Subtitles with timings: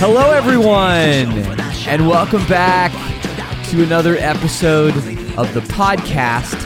[0.00, 1.44] Hello, everyone,
[1.86, 2.90] and welcome back
[3.66, 4.96] to another episode
[5.36, 6.58] of the podcast.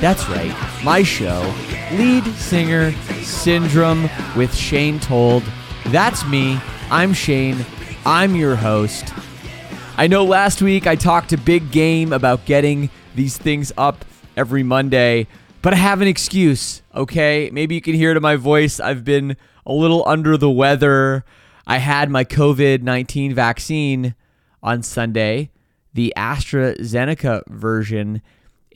[0.00, 1.54] That's right, my show,
[1.92, 2.92] Lead Singer
[3.22, 5.42] Syndrome with Shane Told.
[5.88, 6.58] That's me.
[6.90, 7.66] I'm Shane.
[8.06, 9.12] I'm your host.
[9.98, 14.02] I know last week I talked a big game about getting these things up
[14.34, 15.26] every Monday,
[15.60, 17.50] but I have an excuse, okay?
[17.52, 18.80] Maybe you can hear it in my voice.
[18.80, 19.36] I've been
[19.66, 21.22] a little under the weather.
[21.66, 24.14] I had my COVID 19 vaccine
[24.62, 25.50] on Sunday,
[25.94, 28.22] the AstraZeneca version,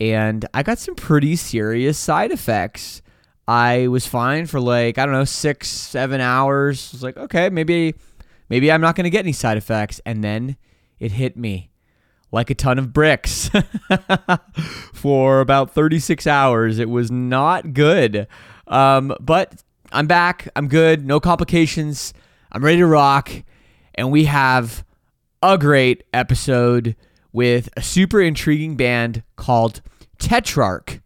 [0.01, 3.03] and I got some pretty serious side effects.
[3.49, 6.91] I was fine for like, I don't know, six, seven hours.
[6.93, 7.95] I was like, okay, maybe,
[8.49, 10.01] maybe I'm not going to get any side effects.
[10.05, 10.57] And then
[10.99, 11.71] it hit me
[12.33, 13.49] like a ton of bricks
[14.93, 16.79] for about 36 hours.
[16.79, 18.27] It was not good.
[18.67, 20.49] Um, but I'm back.
[20.57, 21.07] I'm good.
[21.07, 22.13] No complications.
[22.57, 23.31] I'm ready to rock,
[23.97, 24.83] and we have
[25.43, 26.97] a great episode
[27.31, 29.83] with a super intriguing band called
[30.19, 31.03] Tetrarch.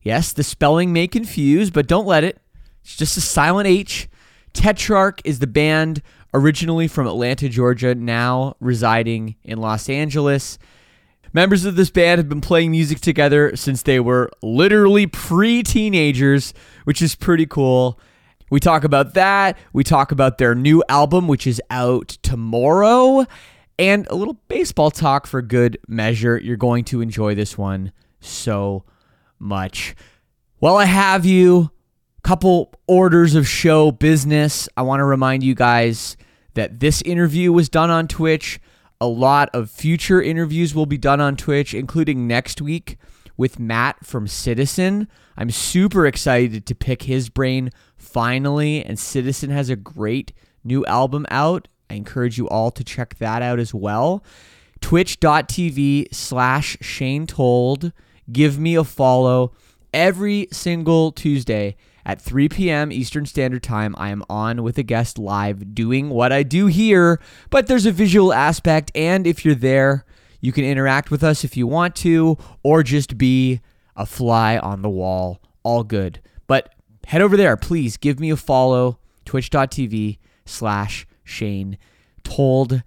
[0.00, 2.40] Yes, the spelling may confuse, but don't let it.
[2.82, 4.08] It's just a silent H.
[4.54, 6.00] Tetrarch is the band
[6.32, 10.58] originally from Atlanta, Georgia, now residing in Los Angeles.
[11.34, 16.54] Members of this band have been playing music together since they were literally pre teenagers,
[16.84, 18.00] which is pretty cool.
[18.50, 19.56] We talk about that.
[19.72, 23.26] We talk about their new album, which is out tomorrow,
[23.78, 26.38] and a little baseball talk for good measure.
[26.38, 28.84] You're going to enjoy this one so
[29.38, 29.94] much.
[30.58, 31.70] While I have you,
[32.24, 34.66] couple orders of show business.
[34.76, 36.16] I want to remind you guys
[36.54, 38.58] that this interview was done on Twitch.
[39.00, 42.96] A lot of future interviews will be done on Twitch, including next week
[43.36, 45.06] with Matt from Citizen.
[45.36, 47.70] I'm super excited to pick his brain
[48.14, 50.32] finally, and Citizen has a great
[50.62, 51.66] new album out.
[51.90, 54.24] I encourage you all to check that out as well.
[54.80, 57.92] Twitch.tv slash Shane Told.
[58.30, 59.52] Give me a follow
[59.92, 61.76] every single Tuesday
[62.06, 62.92] at 3 p.m.
[62.92, 63.94] Eastern Standard Time.
[63.98, 67.20] I am on with a guest live doing what I do here,
[67.50, 70.04] but there's a visual aspect, and if you're there,
[70.40, 73.60] you can interact with us if you want to, or just be
[73.96, 75.40] a fly on the wall.
[75.64, 76.20] All good.
[76.46, 76.74] But
[77.06, 81.78] head over there, please give me a follow, twitch.tv slash Shane
[82.22, 82.82] Told.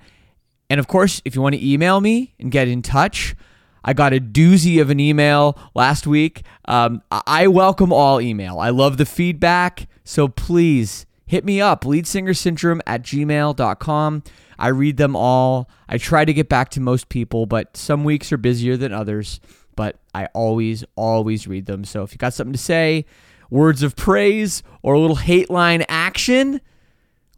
[0.69, 3.35] And of course, if you want to email me and get in touch,
[3.83, 6.43] I got a doozy of an email last week.
[6.65, 8.59] Um, I welcome all email.
[8.59, 9.87] I love the feedback.
[10.03, 14.23] So please hit me up, leadsingersyndrome at gmail.com.
[14.59, 15.69] I read them all.
[15.87, 19.39] I try to get back to most people, but some weeks are busier than others.
[19.75, 21.85] But I always, always read them.
[21.85, 23.05] So if you got something to say,
[23.49, 26.61] words of praise, or a little hate line action,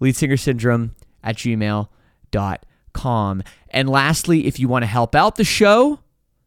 [0.01, 0.91] leadsingersyndrome
[1.23, 3.43] at gmail.com.
[3.69, 5.99] And lastly, if you want to help out the show,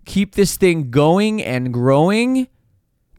[0.04, 2.48] keep this thing going and growing,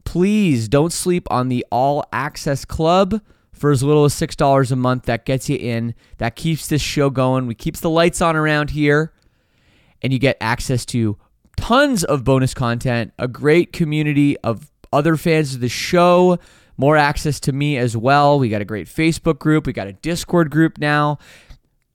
[0.04, 3.20] please don't sleep on the All Access Club
[3.52, 5.04] for as little as $6 a month.
[5.04, 5.94] That gets you in.
[6.18, 7.46] That keeps this show going.
[7.46, 9.12] We keeps the lights on around here.
[10.02, 11.16] And you get access to
[11.56, 16.38] tons of bonus content, a great community of other fans of the show,
[16.76, 18.38] more access to me as well.
[18.38, 21.18] We got a great Facebook group, we got a Discord group now,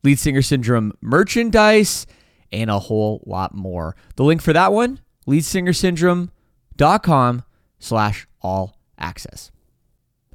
[0.04, 2.06] Lead Singer Syndrome merchandise,
[2.52, 3.96] and a whole lot more.
[4.16, 7.44] The link for that one, leadsingersyndrome.com
[7.80, 9.52] slash all access.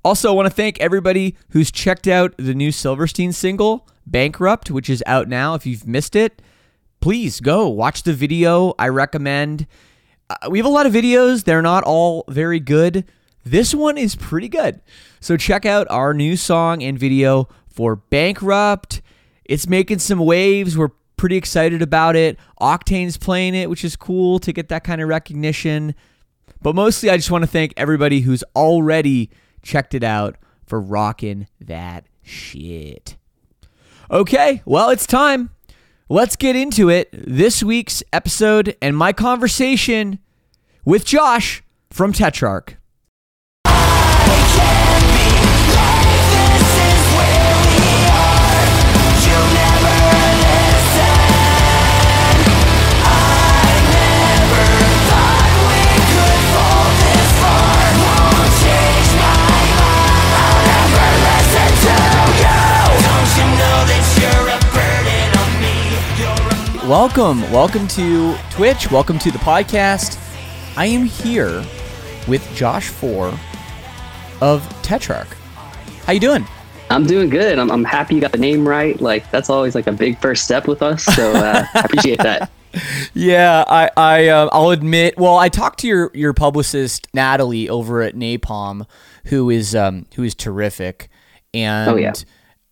[0.05, 4.91] Also, I want to thank everybody who's checked out the new Silverstein single, Bankrupt, which
[4.91, 5.55] is out now.
[5.55, 6.43] If you've missed it,
[7.01, 8.75] please go watch the video.
[8.79, 9.67] I recommend.
[10.31, 13.05] Uh, we have a lot of videos, they're not all very good.
[13.45, 14.81] This one is pretty good.
[15.21, 19.03] So check out our new song and video for Bankrupt.
[19.45, 20.79] It's making some waves.
[20.79, 22.39] We're pretty excited about it.
[22.61, 25.95] Octane's playing it, which is cool to get that kind of recognition.
[26.63, 29.31] But mostly, I just want to thank everybody who's already
[29.63, 33.17] checked it out for rocking that shit.
[34.11, 35.51] Okay, well, it's time.
[36.11, 37.09] Let's get into it.
[37.13, 40.19] This week's episode and my conversation
[40.85, 42.77] with Josh from Tetrarch.
[66.89, 68.91] Welcome, welcome to Twitch.
[68.91, 70.21] Welcome to the podcast.
[70.77, 71.65] I am here
[72.29, 73.33] with Josh Fore
[74.43, 75.29] of Tetrarch.
[76.05, 76.47] How you doing?
[76.91, 77.59] I'm doing good.
[77.59, 79.01] I'm, I'm happy you got the name right.
[79.01, 81.03] Like that's always like a big first step with us.
[81.05, 82.51] So uh, I appreciate that.
[83.15, 85.17] Yeah, I, I, uh, I'll admit.
[85.17, 88.87] Well, I talked to your your publicist Natalie over at Napalm,
[89.25, 91.09] who is um who is terrific,
[91.55, 92.13] and oh yeah,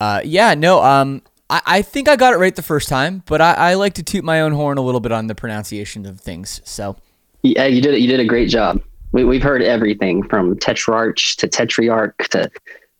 [0.01, 3.43] uh, yeah, no, um, I, I think I got it right the first time, but
[3.43, 6.19] I, I like to toot my own horn a little bit on the pronunciation of
[6.19, 6.63] things.
[6.65, 6.97] So
[7.43, 8.81] yeah, you did it you did a great job.
[9.13, 12.51] We, we've heard everything from Tetrarch to Tetriarch to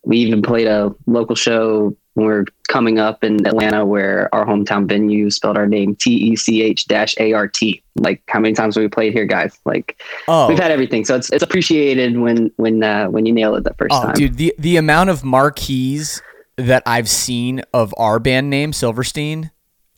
[0.05, 4.45] we even played a local show when we are coming up in Atlanta where our
[4.45, 7.81] hometown venue spelled our name T E C H dash A R T.
[7.95, 9.57] Like how many times have we played here, guys?
[9.65, 10.47] Like oh.
[10.47, 11.05] we've had everything.
[11.05, 14.13] So it's it's appreciated when when uh, when you nail it the first oh, time.
[14.13, 16.21] Dude, the the amount of marquees
[16.57, 19.51] that I've seen of our band name, Silverstein.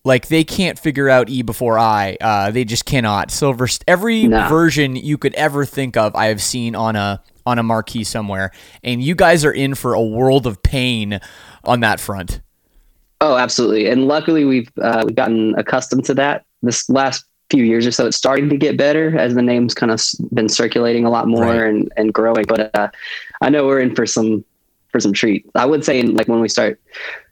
[0.03, 2.17] Like they can't figure out E before I.
[2.21, 3.31] Uh, they just cannot.
[3.31, 3.67] Silver.
[3.87, 4.47] Every no.
[4.47, 8.51] version you could ever think of, I have seen on a on a marquee somewhere,
[8.83, 11.19] and you guys are in for a world of pain
[11.63, 12.41] on that front.
[13.21, 13.87] Oh, absolutely.
[13.89, 16.45] And luckily, we've uh, we've gotten accustomed to that.
[16.61, 19.91] This last few years or so, it's starting to get better as the name's kind
[19.91, 20.01] of
[20.33, 21.63] been circulating a lot more right.
[21.63, 22.45] and, and growing.
[22.47, 22.89] But uh,
[23.41, 24.45] I know we're in for some
[24.95, 25.49] for some treats.
[25.55, 26.79] I would say like when we start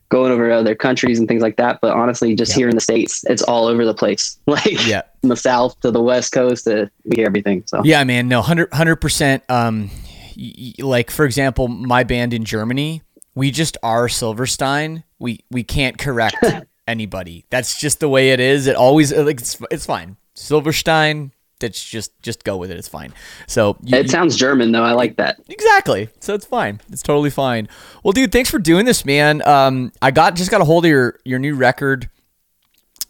[0.10, 2.58] going over other countries and things like that, but honestly, just yeah.
[2.58, 4.38] here in the states, it's all over the place.
[4.48, 5.04] Like yeah.
[5.22, 7.64] from the south to the west coast, to we hear everything.
[7.66, 9.44] So yeah, man, no, hundred percent.
[9.50, 9.90] Um,
[10.38, 13.02] y- like for example, my band in Germany,
[13.34, 15.06] we just are Silverstein.
[15.20, 16.36] We we can't correct
[16.88, 17.46] anybody.
[17.50, 18.68] That's just the way it is.
[18.68, 20.18] It always like it's, it's fine.
[20.34, 21.32] Silverstein,
[21.64, 22.78] it's just just go with it.
[22.78, 23.14] It's fine.
[23.48, 24.84] So you, it sounds German though.
[24.84, 25.40] I like that.
[25.48, 26.10] Exactly.
[26.20, 26.82] So it's fine.
[26.92, 27.68] It's totally fine.
[28.04, 29.46] Well, dude, thanks for doing this, man.
[29.48, 32.10] Um, I got just got a hold of your your new record.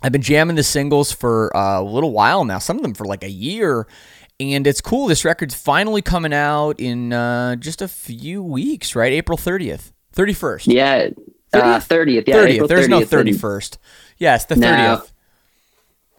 [0.01, 2.60] I've been jamming the singles for uh, a little while now.
[2.60, 3.88] Some of them for like a year,
[4.39, 5.07] and it's cool.
[5.07, 9.13] This record's finally coming out in uh, just a few weeks, right?
[9.13, 10.67] April thirtieth, thirty first.
[10.67, 11.10] Yeah,
[11.53, 12.27] uh, thirtieth.
[12.27, 12.67] yeah, 30th.
[12.67, 13.77] There's 30th, no thirty first.
[14.17, 15.12] Yes, the thirtieth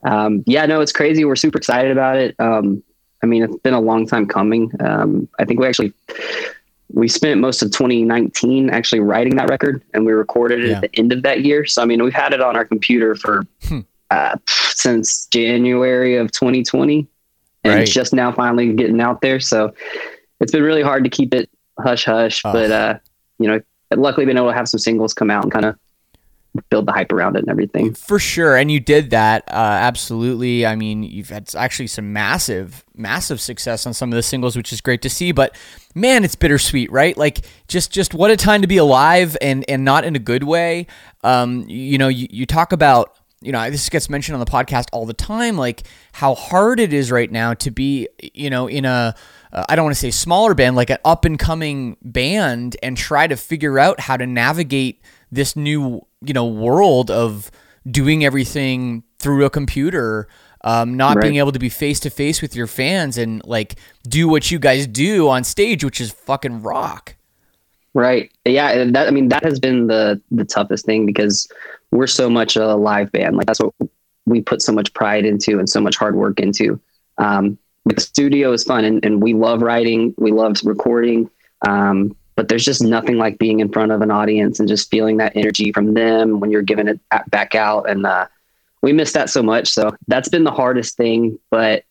[0.04, 1.25] um, yeah, no, it's crazy.
[1.25, 2.34] We're super excited about it.
[2.38, 2.82] Um,
[3.23, 4.70] I mean, it's been a long time coming.
[4.80, 5.92] Um, I think we actually
[6.92, 10.76] we spent most of 2019 actually writing that record, and we recorded it yeah.
[10.76, 11.64] at the end of that year.
[11.64, 13.80] So I mean, we've had it on our computer for hmm.
[14.11, 17.06] uh, since January of 2020,
[17.64, 17.87] and right.
[17.87, 19.40] just now finally getting out there.
[19.40, 19.75] So
[20.40, 22.52] it's been really hard to keep it hush hush, oh.
[22.52, 22.99] but uh,
[23.38, 23.61] you know,
[23.96, 25.78] luckily been able to have some singles come out and kind of
[26.70, 27.94] build the hype around it and everything.
[27.94, 30.66] For sure, and you did that uh, absolutely.
[30.66, 34.73] I mean, you've had actually some massive, massive success on some of the singles, which
[34.73, 35.32] is great to see.
[35.32, 35.56] But
[35.94, 37.16] man, it's bittersweet, right?
[37.16, 40.44] Like just, just what a time to be alive, and and not in a good
[40.44, 40.87] way.
[41.23, 43.16] Um, you know, you, you talk about.
[43.40, 45.82] You know, this gets mentioned on the podcast all the time, like
[46.12, 49.14] how hard it is right now to be, you know, in a
[49.52, 52.96] uh, I don't want to say smaller band, like an up and coming band, and
[52.96, 57.50] try to figure out how to navigate this new you know world of
[57.90, 60.28] doing everything through a computer
[60.62, 61.23] um, not right.
[61.23, 63.76] being able to be face to face with your fans and like
[64.09, 67.16] do what you guys do on stage which is fucking rock
[67.95, 68.33] Right.
[68.45, 68.71] Yeah.
[68.71, 71.49] and That I mean that has been the the toughest thing because
[71.93, 73.37] we're so much a live band.
[73.37, 73.73] Like that's what
[74.26, 76.81] we put so much pride into and so much hard work into.
[77.19, 80.12] Um, but the studio is fun and, and we love writing.
[80.19, 81.31] We love recording.
[81.66, 85.19] Um, but there's just nothing like being in front of an audience and just feeling
[85.19, 87.88] that energy from them when you're giving it back out.
[87.88, 88.26] And uh,
[88.83, 89.69] we miss that so much.
[89.69, 91.38] So that's been the hardest thing.
[91.50, 91.85] But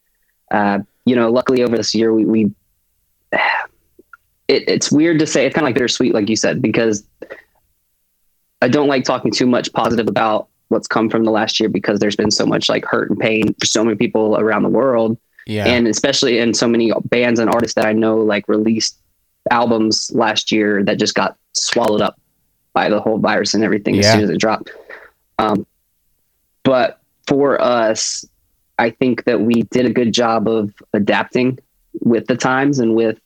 [0.52, 2.44] uh, you know, luckily over this year, we, we
[3.32, 5.46] it, it's weird to say.
[5.46, 7.06] It's kind of like bittersweet, like you said, because
[8.62, 12.00] I don't like talking too much positive about what's come from the last year because
[12.00, 15.18] there's been so much like hurt and pain for so many people around the world.
[15.46, 15.68] Yeah.
[15.68, 18.98] And especially in so many bands and artists that I know like released
[19.52, 22.20] albums last year that just got swallowed up
[22.74, 24.14] by the whole virus and everything as Yeah.
[24.14, 24.72] soon as it dropped.
[25.40, 25.66] Um,
[26.64, 28.26] but for us,
[28.80, 31.60] I think that we did a good job of adapting
[32.02, 33.20] with the times and with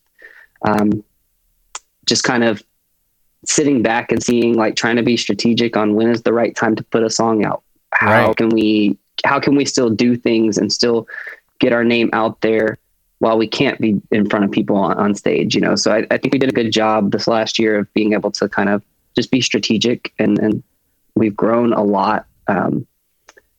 [0.63, 1.03] um,
[2.05, 2.61] just kind of
[3.45, 6.75] sitting back and seeing like trying to be strategic on when is the right time
[6.75, 7.63] to put a song out.
[7.93, 8.35] How Right.
[8.37, 11.07] can we how can we still do things and still
[11.59, 12.77] get our name out there
[13.19, 15.75] while we can't be in front of people on, on stage, you know?
[15.75, 18.31] So I, I think we did a good job this last year of being able
[18.31, 18.83] to kind of
[19.15, 20.63] just be strategic and, and
[21.15, 22.27] we've grown a lot.
[22.47, 22.85] Um,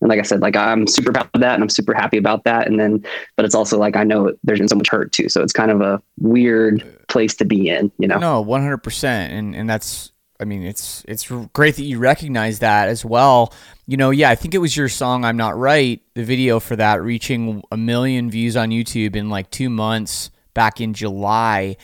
[0.01, 2.45] and like I said, like I'm super proud of that and I'm super happy about
[2.45, 2.69] that.
[2.69, 5.29] And then, but it's also like, I know there's been so much hurt too.
[5.29, 8.19] So it's kind of a weird place to be in, you know?
[8.19, 10.13] No, one hundred percent, and and that's.
[10.41, 13.53] I mean, it's it's great that you recognize that as well.
[13.87, 16.77] You know, yeah, I think it was your song "I'm Not Right." The video for
[16.77, 21.77] that reaching a million views on YouTube in like two months back in July,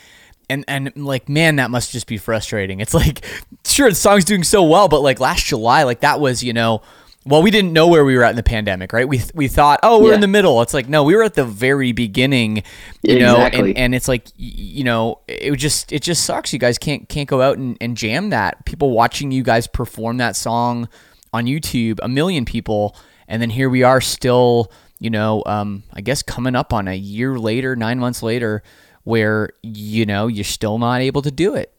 [0.49, 2.81] and and like, man, that must just be frustrating.
[2.81, 3.25] It's like,
[3.67, 6.83] sure, the song's doing so well, but like last July, like that was, you know.
[7.27, 9.09] Well, we didn't know where we were at in the pandemic, right?
[9.09, 10.17] We we thought, oh, we're Yeah.
[10.17, 10.61] in the middle.
[10.61, 12.63] It's like, no, we were at the very beginning,
[13.03, 16.53] you know, and, and it's like, you know, it just it just sucks.
[16.53, 18.65] You guys can't can't go out and, and jam that.
[18.67, 20.89] People watching you guys perform that song
[21.33, 22.95] on YouTube, a million people,
[23.27, 26.95] and then here we are still, you know, um, I guess coming up on a
[26.95, 28.63] year later, nine months later,
[29.05, 31.71] where you know you're still not able to do it.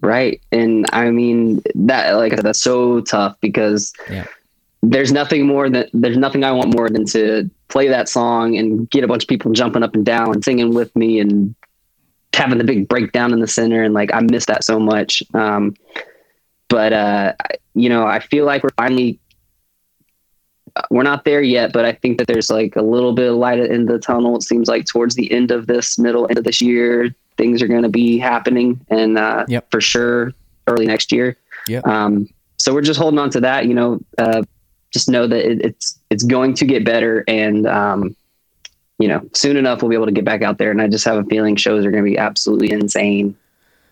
[0.00, 0.40] Right.
[0.52, 4.26] And I mean that like that's so tough because Yeah.
[4.82, 8.88] There's nothing more that there's nothing I want more than to play that song and
[8.90, 11.54] get a bunch of people jumping up and down and singing with me and
[12.32, 15.22] having the big breakdown in the center and like I miss that so much.
[15.34, 15.74] Um
[16.68, 17.32] but uh
[17.74, 19.18] you know, I feel like we're finally
[20.90, 23.58] we're not there yet, but I think that there's like a little bit of light
[23.58, 24.36] in the tunnel.
[24.36, 27.66] It seems like towards the end of this middle end of this year, things are
[27.68, 29.70] going to be happening, and uh, Yep.
[29.70, 30.32] for sure
[30.66, 31.36] early next year.
[31.66, 31.80] Yeah.
[31.84, 33.66] Um, so we're just holding on to that.
[33.66, 34.42] You know, uh,
[34.92, 38.16] just know that it, it's it's going to get better, and um,
[38.98, 40.70] you know, soon enough we'll be able to get back out there.
[40.70, 43.36] And I just have a feeling shows are going to be absolutely insane.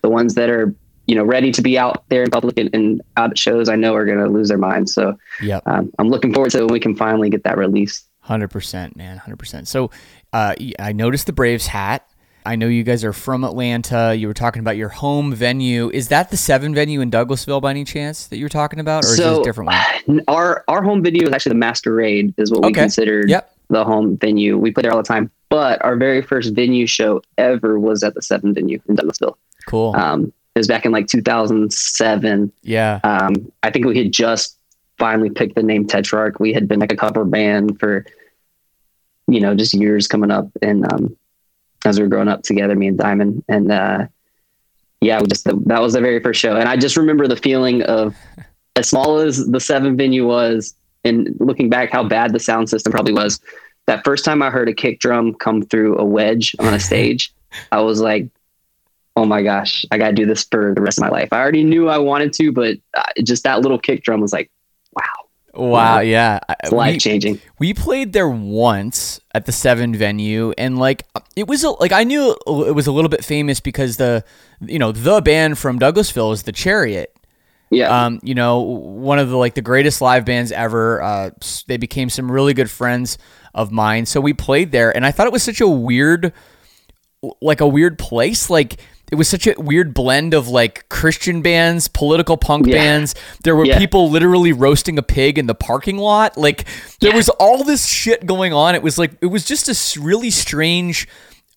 [0.02, 0.74] The ones that are
[1.06, 3.76] you know ready to be out there in public and, and out at shows, I
[3.76, 4.92] know are going to lose their minds.
[4.94, 5.62] So Yep.
[5.66, 8.04] um, I'm looking forward to when we can finally get that release.
[8.20, 9.68] Hundred percent, man, hundred percent.
[9.68, 9.90] So,
[10.32, 12.08] uh, I noticed the Braves hat.
[12.46, 14.14] I know you guys are from Atlanta.
[14.16, 15.90] You were talking about your home venue.
[15.92, 19.04] Is that the Seven venue in Douglasville by any chance that you were talking about,
[19.04, 19.70] or is it a different
[20.06, 20.22] one?
[20.28, 23.52] Our our home video is actually the Masquerade, is what we considered Yep.
[23.70, 24.56] the home venue.
[24.56, 25.30] We play there all the time.
[25.48, 29.34] But our very first venue show ever was at the Seven venue in Douglasville.
[29.66, 29.94] Cool.
[29.96, 32.52] Um, it was back in like 2007.
[32.62, 33.00] yeah.
[33.04, 34.56] Um, I think we had just
[34.98, 36.40] finally picked the name Tetrarch.
[36.40, 38.06] We had been like a cover band for,
[39.28, 40.48] you know, just years coming up.
[40.62, 41.16] And um,
[41.84, 44.06] as we were growing up together, me and Diamond, and uh,
[45.00, 46.56] yeah, we just that was the very first show.
[46.56, 48.16] And I just remember the feeling of
[48.76, 52.92] as small as the seven venue was, and looking back, how bad the sound system
[52.92, 53.40] probably was.
[53.86, 57.32] That first time I heard a kick drum come through a wedge on a stage,
[57.70, 58.28] I was like,
[59.16, 61.28] oh my gosh, I got to do this for the rest of my life.
[61.32, 64.50] I already knew I wanted to, but uh, just that little kick drum was like,
[65.56, 66.00] wow.
[66.00, 66.40] Yeah.
[66.62, 67.40] It's life changing.
[67.58, 72.04] We played there once at the Seven venue, and like it was a, like I
[72.04, 74.24] knew it was a little bit famous because the
[74.60, 77.12] you know the band from Douglasville is the Chariot.
[77.70, 78.06] Yeah.
[78.06, 81.02] Um, you know, one of the like the greatest live bands ever.
[81.02, 81.30] Uh,
[81.66, 83.18] they became some really good friends
[83.54, 86.32] of mine, so we played there, and I thought it was such a weird,
[87.40, 88.80] like a weird place, like.
[89.12, 92.74] It was such a weird blend of like Christian bands, political punk Yeah.
[92.74, 93.14] bands.
[93.44, 93.78] There were Yeah.
[93.78, 96.36] people literally roasting a pig in the parking lot.
[96.36, 96.64] Like
[97.00, 98.74] there was all this shit going on.
[98.74, 101.06] It was like it was just a really strange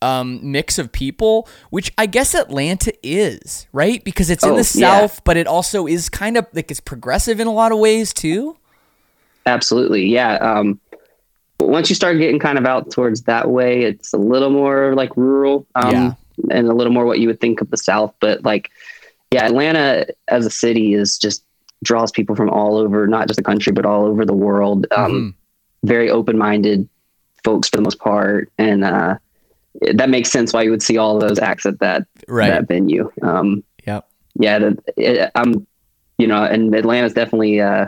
[0.01, 4.79] um, mix of people, which I guess Atlanta is right because it's in Oh, the
[4.79, 5.00] yeah.
[5.01, 8.13] South, but it also is kind of like it's progressive in a lot of ways
[8.13, 8.56] too.
[9.46, 10.06] Absolutely.
[10.06, 10.36] Yeah.
[10.36, 10.79] Um,
[11.58, 14.94] but once you start getting kind of out towards that way, it's a little more
[14.96, 16.13] like rural um, Yeah.
[16.51, 18.13] And a little more what you would think of the South.
[18.19, 18.69] But like,
[19.31, 21.43] yeah, Atlanta as a city is just
[21.84, 24.86] draws people from all over, not just the country, but all over the world.
[24.91, 25.34] Um, Mhm.
[25.88, 26.89] Very open minded
[27.46, 28.51] folks for the most part.
[28.58, 29.17] And uh,
[29.93, 32.50] that makes sense why you would see all of those acts at that, Right.
[32.50, 33.10] that venue.
[33.22, 34.05] Um, Yep.
[34.36, 35.65] yeah, the, it, I'm,
[36.17, 37.86] you know, and Atlanta's definitely, uh,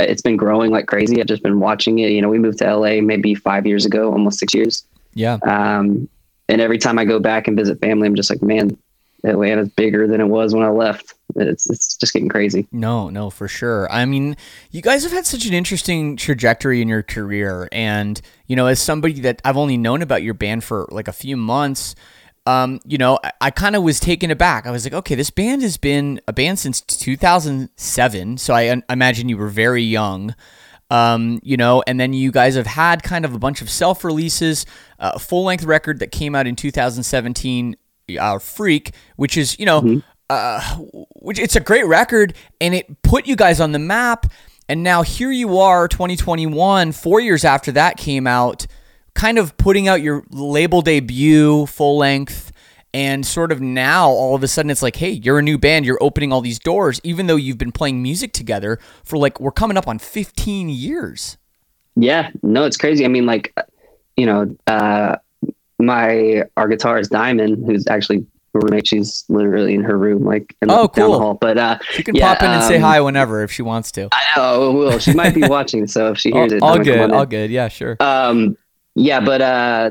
[0.00, 1.18] it's been growing like crazy.
[1.18, 2.10] I've just been watching it.
[2.10, 4.84] You know, we moved to LA maybe five years ago, almost six years.
[5.14, 5.38] Yeah.
[5.44, 6.08] Um,
[6.48, 8.76] and every time I go back and visit family, I'm just like, man,
[9.24, 11.14] Atlanta's bigger than it was when I left.
[11.36, 12.66] It's it's just getting crazy.
[12.72, 13.90] No, no, for sure.
[13.92, 14.36] I mean,
[14.70, 18.80] you guys have had such an interesting trajectory in your career, and you know, as
[18.80, 21.94] somebody that I've only known about your band for like a few months,
[22.46, 24.66] um, you know, I, I kind of was taken aback.
[24.66, 28.82] I was like, okay, this band has been a band since 2007, so I, I
[28.92, 30.34] imagine you were very young.
[30.90, 34.04] Um, you know, and then you guys have had kind of a bunch of self
[34.04, 34.64] releases,
[34.98, 37.76] uh, a full length record that came out in 2017,
[38.18, 39.80] uh, Freak, which is, you know,
[40.30, 40.60] uh,
[41.16, 44.26] which it's a great record and it put you guys on the map.
[44.68, 48.66] And now here you are, 2021, four years after that came out,
[49.14, 52.47] kind of putting out your label debut, full length.
[52.94, 55.84] And sort of now, all of a sudden, it's like, hey, you're a new band.
[55.84, 59.50] You're opening all these doors, even though you've been playing music together for like, we're
[59.50, 61.36] coming up on 15 years.
[61.96, 63.04] Yeah, no, it's crazy.
[63.04, 63.54] I mean, like,
[64.16, 65.16] you know, uh,
[65.78, 70.88] my our guitarist Diamond, who's actually roommate, she's literally in her room, like in Oh,
[70.88, 71.10] down cool.
[71.12, 71.34] the hall.
[71.34, 73.92] But uh, She can Yeah, pop in and say um, hi whenever if she wants
[73.92, 74.08] to.
[74.12, 77.10] I know, will she might be watching, so if she hears it, all good.
[77.12, 77.50] All good.
[77.50, 77.96] Yeah, sure.
[78.00, 78.56] Um,
[78.94, 79.90] yeah, but uh,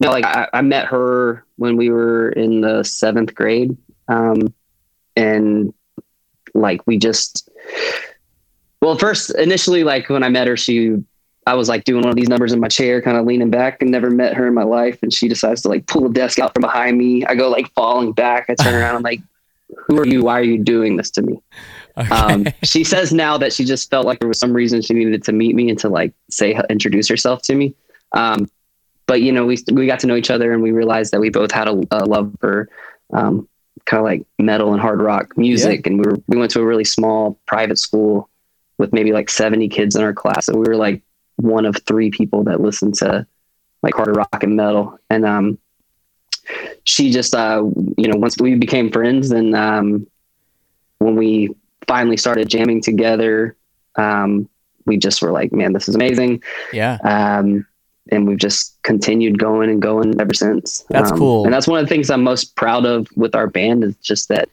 [0.00, 3.76] no, like I, I met her when we were in the seventh grade,
[4.08, 4.52] um,
[5.14, 5.74] and
[6.54, 7.50] like we just,
[8.80, 10.96] well, first initially, like when I met her, she,
[11.46, 13.82] I was like doing one of these numbers in my chair, kind of leaning back,
[13.82, 16.38] and never met her in my life, and she decides to like pull a desk
[16.38, 17.26] out from behind me.
[17.26, 18.46] I go like falling back.
[18.48, 19.20] I turn around, I'm like,
[19.86, 20.22] "Who are you?
[20.24, 21.42] Why are you doing this to me?"
[21.98, 22.08] Okay.
[22.08, 25.24] um, she says now that she just felt like there was some reason she needed
[25.24, 27.74] to meet me and to like say introduce herself to me.
[28.12, 28.48] Um,
[29.10, 31.30] but you know, we we got to know each other and we realized that we
[31.30, 32.68] both had a, a love for
[33.12, 33.48] um,
[33.84, 35.84] kind of like metal and hard rock music.
[35.88, 38.30] And we were we went to a really small private school
[38.78, 41.02] with maybe like seventy kids in our class, and we were like
[41.34, 43.26] one of three people that listened to
[43.82, 44.96] like hard rock and metal.
[45.10, 45.58] And um,
[46.84, 47.64] she just uh,
[47.98, 50.06] you know once we became friends and um,
[50.98, 51.52] when we
[51.88, 53.56] finally started jamming together,
[53.96, 54.48] um,
[54.86, 56.44] we just were like, man, this is amazing.
[56.72, 56.98] yeah.
[57.02, 57.66] Um,
[58.10, 60.84] and we've just continued going and going ever since.
[60.90, 61.44] That's Um, cool.
[61.44, 64.28] And that's one of the things I'm most proud of with our band is just
[64.28, 64.48] that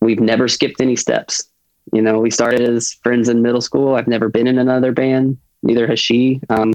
[0.00, 1.44] we've never skipped any steps.
[1.92, 3.94] You know, we started as friends in middle school.
[3.94, 5.38] I've never been in another band.
[5.62, 6.40] Neither has she.
[6.48, 6.74] Um,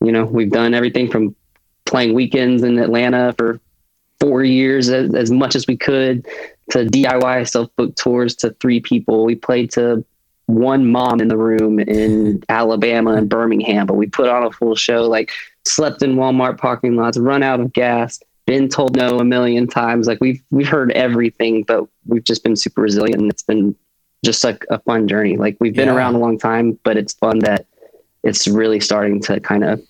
[0.00, 1.34] you know, we've done everything from
[1.86, 3.60] playing weekends in Atlanta for
[4.20, 6.26] four years as, as much as we could
[6.70, 9.24] to DIY self book tours to three people.
[9.24, 10.04] We played to
[10.46, 14.74] one mom in the room in Alabama and Birmingham, but we put on a full
[14.76, 15.32] show, like
[15.64, 20.06] slept in Walmart parking lots, run out of gas, been told no a million times.
[20.06, 23.74] Like we've we've heard everything, but we've just been super resilient and it's been
[24.24, 25.36] just like a fun journey.
[25.36, 25.94] Like we've been Yeah.
[25.96, 27.66] around a long time, but it's fun that
[28.22, 29.82] it's really starting to kind of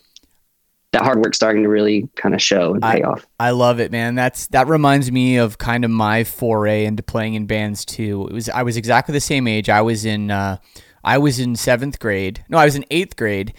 [0.97, 3.27] that hard work starting to really kind of show and pay I- off.
[3.39, 4.15] I love it, man.
[4.15, 8.27] That's that reminds me of kind of my foray into playing in bands too.
[8.31, 9.69] It was I was exactly the same age.
[9.69, 10.57] I was in uh,
[11.05, 12.45] I was in seventh grade.
[12.49, 13.53] No, I was in eighth grade,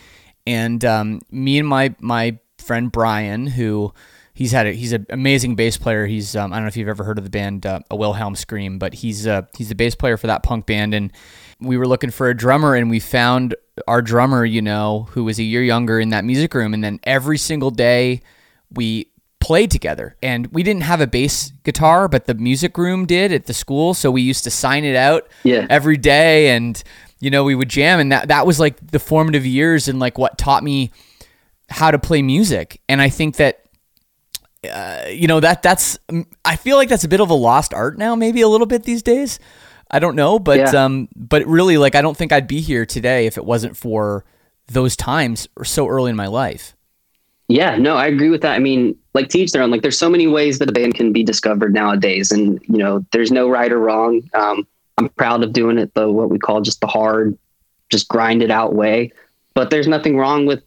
[0.45, 3.93] and um, me and my my friend Brian, who
[4.33, 6.05] he's had a, he's an amazing bass player.
[6.05, 8.35] He's um, I don't know if you've ever heard of the band uh, a Wilhelm
[8.35, 11.11] Scream, but he's uh, he's the bass player for that punk band, and
[11.59, 13.55] we were looking for a drummer, and we found
[13.87, 16.99] our drummer, you know, who was a year younger in that music room, and then
[17.03, 18.21] every single day
[18.73, 19.07] we
[19.39, 23.45] played together and we didn't have a bass guitar but the music room did at
[23.45, 25.67] the school so we used to sign it out Yeah.
[25.69, 26.83] every day and
[27.19, 30.17] you know we would jam and that that was like the formative years and like
[30.17, 30.91] what taught me
[31.69, 33.61] how to play music and i think that
[34.69, 35.99] uh, you know that that's
[36.43, 38.83] i feel like that's a bit of a lost art now maybe a little bit
[38.83, 39.39] these days
[39.91, 40.85] i don't know but Yeah.
[40.85, 44.25] um but really like i don't think i'd be here today if it wasn't for
[44.67, 46.73] those times so early in my life
[47.49, 48.55] Yeah, no, I agree with that.
[48.55, 49.71] I mean, like to each their own.
[49.71, 53.05] Like, there's so many ways that a band can be discovered nowadays, and you know,
[53.13, 54.21] there's no right or wrong.
[54.33, 57.37] Um, I'm proud of doing it the what we call just the hard,
[57.89, 59.13] just grind it out way.
[59.53, 60.61] But there's nothing wrong with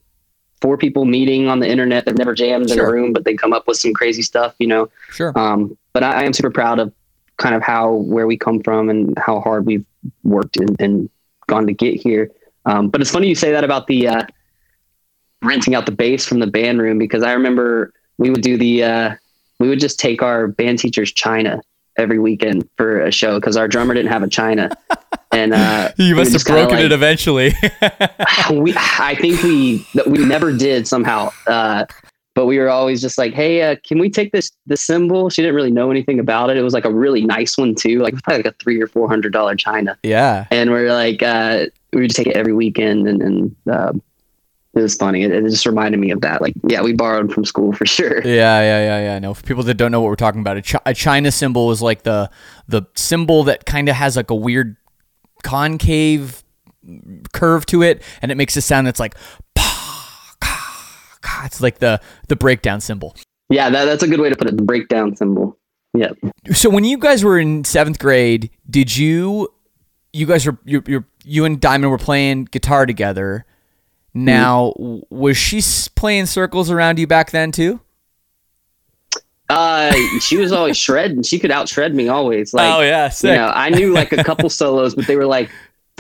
[0.63, 3.53] four people meeting on the internet that never jammed in a room, but they come
[3.53, 4.89] up with some crazy stuff, you know.
[5.11, 6.95] sure Um, but I, I am super proud of
[7.41, 9.85] kind of how where we come from and how hard we've
[10.23, 11.11] worked and, and
[11.49, 12.31] gone to get here.
[12.67, 14.23] Um, but it's funny you say that about the uh,
[15.43, 18.85] renting out the bass from the band room because I remember we would do the
[18.85, 19.15] uh,
[19.59, 21.61] we would just take our band teacher's china
[21.97, 24.71] every weekend for a show because our drummer didn't have a china.
[25.33, 27.53] And uh, you must have broken like, it eventually.
[28.51, 31.31] we, I think we we never did somehow.
[31.47, 31.85] Uh,
[32.41, 35.43] but we were always just like, "Hey, uh, can we take this the cymbal?" She
[35.43, 36.57] didn't really know anything about it.
[36.57, 39.11] It was like a really nice one too, like probably like a three or four
[39.11, 39.99] hundred dollar china.
[40.03, 40.47] Yeah.
[40.51, 43.93] And we're like, uh, we would take it every weekend, and, and uh,
[44.73, 45.23] it was funny.
[45.23, 46.41] It, it, just reminded me of that.
[46.41, 48.23] Like, yeah, we borrowed from school for sure.
[48.25, 49.19] Yeah, yeah, yeah, yeah.
[49.19, 51.71] No, for people that don't know what we're talking about, a, ch- a China cymbal
[51.73, 52.31] is like the
[52.69, 54.79] the cymbal that kind of has like a weird
[55.43, 56.43] concave
[57.35, 59.15] curve to it, and it makes a sound that's like,
[61.45, 63.17] it's like the the breakdown cymbal.
[63.49, 64.57] Yeah, that, that's a good way to put it.
[64.57, 65.59] The breakdown cymbal.
[65.93, 66.11] Yeah.
[66.53, 69.53] So when you guys were in seventh grade, did you,
[70.13, 73.45] you guys were you you you and Diamond were playing guitar together?
[74.15, 75.03] Now, mm.
[75.11, 75.61] was she
[75.95, 77.81] playing circles around you back then too?
[79.49, 81.23] Uh, she was always shredding.
[81.23, 82.55] She could out shred me always.
[82.55, 83.31] Like, oh yeah, sick.
[83.31, 85.51] You know, I knew like a couple solos, but they were like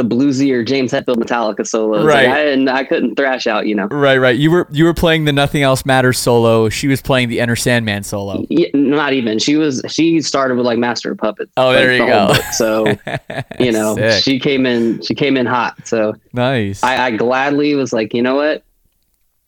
[0.00, 2.04] the bluesy or James Hetfield Metallica solos.
[2.04, 2.26] Right.
[2.26, 3.86] Like, I, and I couldn't thrash out, you know.
[3.86, 4.36] Right, right.
[4.36, 6.70] You were you were playing the Nothing Else Matters solo.
[6.70, 8.46] She was playing the Enter Sandman solo.
[8.48, 9.38] Yeah, not even.
[9.38, 11.52] She was she started with like Master of Puppets.
[11.58, 12.26] Oh, there you the go.
[12.28, 12.86] Book, so
[13.64, 14.22] you know, Sick.
[14.22, 15.86] she came in she came in hot.
[15.86, 16.82] So nice.
[16.82, 18.64] I, I gladly was like, you know what?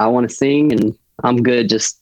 [0.00, 1.98] I want to sing and I'm good just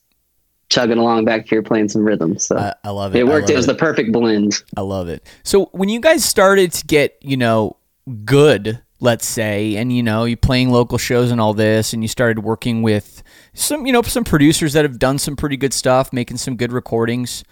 [0.70, 2.46] chugging along back here playing some rhythms.
[2.46, 3.20] So I, I love it.
[3.20, 3.50] It worked.
[3.50, 4.54] It, it was the perfect blend.
[4.76, 5.26] I love it.
[5.42, 7.76] So when you guys started to get, you know,
[8.10, 12.08] good let's say, and you know, you're playing local shows and all this, and you
[12.08, 13.22] started working with
[13.54, 16.72] some, you know, some producers that have done some pretty good stuff, making some good
[16.72, 17.42] recordings.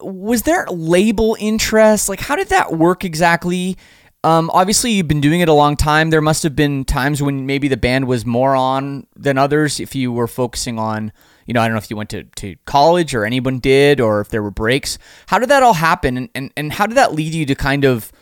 [0.00, 2.08] Was there label interest?
[2.08, 3.76] Like, how did that work exactly?
[4.24, 6.10] Um, obviously, you've been doing it a long time.
[6.10, 9.80] There must have been times when maybe the band was more on than others.
[9.80, 11.12] If you were focusing on,
[11.46, 14.20] you know, I don't know if you went to, to college or anyone did, or
[14.20, 14.98] if there were breaks.
[15.26, 16.16] How did that all happen?
[16.16, 18.12] And, and, and how did that lead you to kind of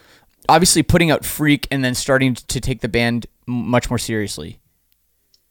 [0.48, 4.58] obviously putting out Freak and then starting to take the band much more seriously?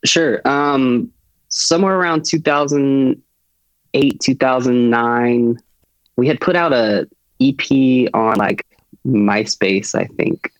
[0.04, 0.40] Sure.
[0.46, 1.10] Um,
[1.48, 5.58] somewhere around 2008, 2009,
[6.16, 7.08] we had put out a
[7.40, 8.66] EP on like
[9.06, 10.52] MySpace, I think,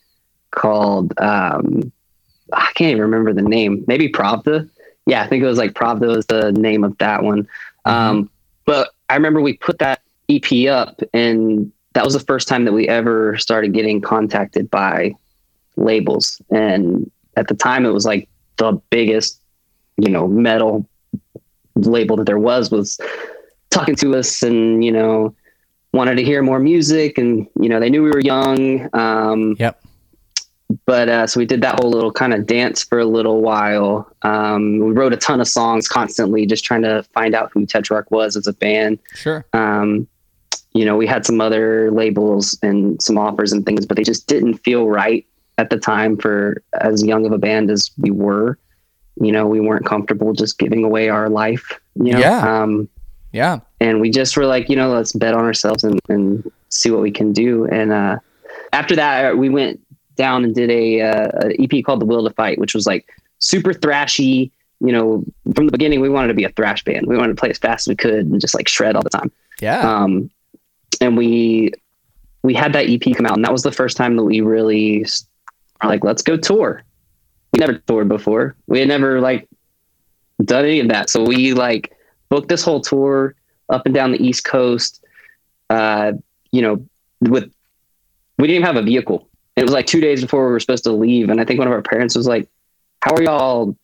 [0.50, 1.92] called um,
[2.52, 3.84] I can't even remember the name.
[3.86, 4.68] Maybe Pravda.
[5.06, 7.44] Yeah, I think it was like Pravda was the name of that one.
[7.86, 7.90] Mm-hmm.
[7.90, 8.30] Um,
[8.64, 12.70] but I remember we put that EP up and that was the first time that
[12.70, 15.12] we ever started getting contacted by
[15.74, 16.40] labels.
[16.48, 19.40] And at the time, it was like the biggest,
[19.96, 20.88] you know, metal
[21.74, 23.00] label that there was was
[23.70, 25.34] talking to us and, you know,
[25.92, 27.18] wanted to hear more music.
[27.18, 28.88] And, you know, they knew we were young.
[28.92, 29.82] Um, yep.
[30.86, 34.08] But uh, so we did that whole little kind of dance for a little while.
[34.22, 38.08] Um, we wrote a ton of songs constantly, just trying to find out who Tetrarch
[38.12, 39.00] was as a band.
[39.16, 39.44] Sure.
[39.52, 40.06] Um,
[40.74, 44.26] you know, we had some other labels and some offers and things, but they just
[44.26, 45.26] didn't feel right
[45.56, 48.58] at the time for as young of a band as we were.
[49.20, 51.80] You know, we weren't comfortable just giving away our life.
[51.96, 52.18] You know?
[52.18, 52.62] Yeah.
[52.62, 52.88] Um,
[53.32, 53.60] yeah.
[53.80, 57.02] And we just were like, you know, let's bet on ourselves and, and see what
[57.02, 57.66] we can do.
[57.66, 58.18] And uh,
[58.72, 59.80] after that, we went
[60.14, 63.72] down and did a, uh, EP called The Will to Fight, which was like super
[63.72, 64.50] thrashy.
[64.80, 67.06] You know, from the beginning, we wanted to be a thrash band.
[67.06, 69.10] We wanted to play as fast as we could and just like shred all the
[69.10, 69.32] time.
[69.60, 69.80] Yeah.
[69.80, 70.30] Um,
[71.00, 71.72] and we
[72.42, 75.04] we had that EP come out, and that was the first time that we really
[75.80, 76.82] are like, let's go tour.
[77.52, 78.56] We never toured before.
[78.66, 79.48] We had never like
[80.42, 81.92] done any of that, so we like
[82.28, 83.34] booked this whole tour
[83.68, 85.04] up and down the East Coast.
[85.70, 86.12] Uh,
[86.52, 86.86] you know,
[87.20, 87.52] with
[88.38, 89.28] we didn't even have a vehicle.
[89.56, 91.66] It was like two days before we were supposed to leave, and I think one
[91.66, 92.48] of our parents was like,
[93.02, 93.76] "How are y'all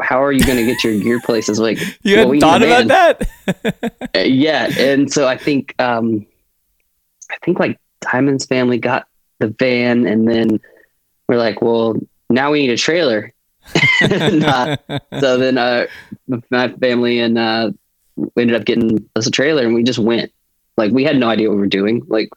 [0.00, 1.58] how are you going to get your gear places?
[1.58, 3.28] Like, you well, hadn't thought about that?
[4.14, 4.68] Uh, yeah.
[4.78, 6.26] And so I think, um,
[7.30, 9.06] I think like Diamond's family got
[9.38, 10.60] the van and then
[11.28, 11.96] we're like, well,
[12.30, 13.34] now we need a trailer.
[14.02, 14.76] uh,
[15.20, 15.86] so then, uh,
[16.50, 17.70] my family and, uh,
[18.16, 20.32] we ended up getting us a trailer and we just went
[20.76, 22.02] like, we had no idea what we were doing.
[22.08, 22.30] Like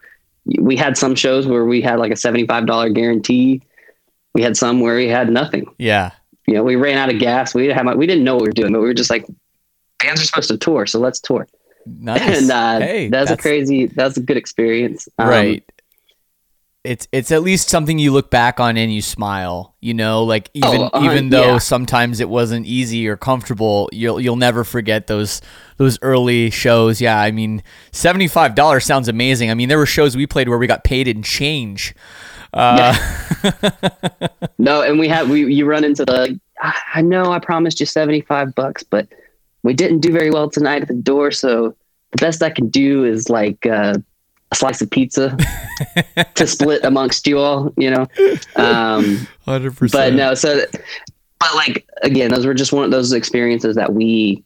[0.45, 3.61] we had some shows where we had like a $75 guarantee.
[4.33, 5.67] We had some where we had nothing.
[5.77, 6.11] Yeah
[6.51, 7.55] you know, we ran out of gas.
[7.55, 9.25] We didn't have, we didn't know what we were doing, but we were just like,
[9.99, 11.47] bands are supposed to tour, so let's tour.
[11.85, 12.21] Nice.
[12.41, 15.07] And uh, hey, that's, that's, a crazy, that's a good experience.
[15.17, 15.63] Um, right.
[16.83, 19.75] It's it's at least something you look back on and you smile.
[19.81, 21.57] You know, like even oh, even though yeah.
[21.59, 25.41] sometimes it wasn't easy or comfortable, you'll you'll never forget those
[25.77, 26.99] those early shows.
[26.99, 27.61] Yeah, I mean,
[27.91, 29.51] seventy five dollars sounds amazing.
[29.51, 31.93] I mean, there were shows we played where we got paid in change.
[32.53, 32.95] Uh,
[33.43, 34.09] yeah.
[34.57, 36.39] no, and we have we you run into the
[36.93, 39.07] I know I promised you seventy five bucks, but
[39.63, 41.75] we didn't do very well tonight at the door, so
[42.11, 43.95] the best I can do is like uh,
[44.51, 45.37] a slice of pizza
[46.35, 48.07] to split amongst you all, you know.
[48.55, 50.65] Um, Hundred but no, so
[51.39, 54.43] but like again, those were just one of those experiences that we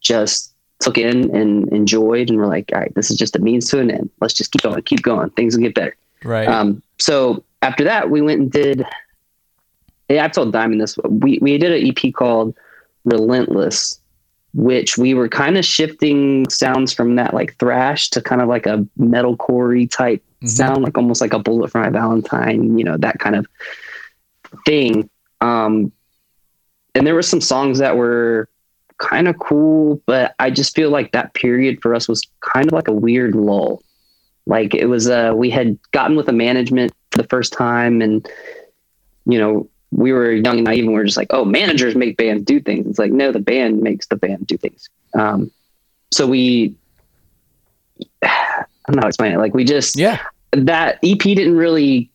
[0.00, 3.68] just took in and enjoyed, and we're like, all right, this is just a means
[3.70, 4.10] to an end.
[4.20, 5.30] Let's just keep going, keep going.
[5.30, 5.96] Things will get better.
[6.24, 6.48] Right.
[6.48, 8.84] Um, so after that, we went and did.
[10.08, 10.96] Yeah, I've told Diamond this.
[11.08, 12.54] We we did an EP called
[13.04, 14.00] Relentless,
[14.54, 18.66] which we were kind of shifting sounds from that like thrash to kind of like
[18.66, 20.48] a metalcore type Mhm.
[20.48, 23.46] sound, like almost like a Bullet for My Valentine, you know, that kind of
[24.66, 25.08] thing.
[25.40, 25.92] Um,
[26.94, 28.48] and there were some songs that were
[28.98, 32.72] kind of cool, but I just feel like that period for us was kind of
[32.72, 33.82] like a weird lull.
[34.46, 38.26] Like it was, uh, we had gotten with the management for the first time, and
[39.26, 42.16] you know, we were young and naive, and we are just like, oh, managers make
[42.16, 42.86] bands do things.
[42.86, 44.88] It's like, no, the band makes the band do things.
[45.14, 45.50] Um,
[46.10, 46.74] so we,
[48.22, 49.38] I don't know how to explain it.
[49.38, 50.20] Like we just, yeah.
[50.52, 52.10] that EP didn't really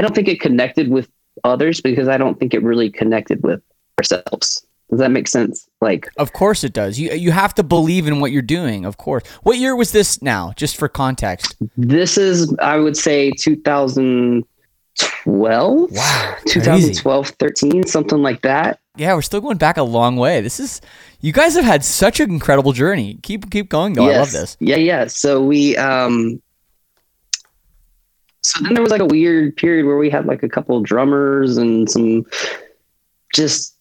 [0.00, 1.10] I don't think it connected with
[1.44, 3.62] others because I don't think it really connected with
[3.98, 4.64] ourselves.
[4.90, 5.68] Does that make sense?
[5.80, 6.98] Like Of course it does.
[6.98, 8.84] You you have to believe in what you're doing.
[8.84, 9.22] Of course.
[9.42, 10.52] What year was this now?
[10.56, 11.56] Just for context.
[11.76, 14.44] this is I would say 2012.
[15.92, 16.36] Wow.
[16.46, 18.80] 2012, 13, something like that.
[18.96, 20.40] Yeah, we're still going back a long way.
[20.40, 20.80] This is
[21.20, 23.18] you guys have had such an incredible journey.
[23.22, 24.10] Keep keep going though.
[24.10, 24.56] I love this.
[24.58, 25.06] Yeah, yeah.
[25.06, 26.42] So we um
[28.42, 31.56] so then there was like a weird period where we had like a couple drummers
[31.56, 32.26] and some
[33.34, 33.76] just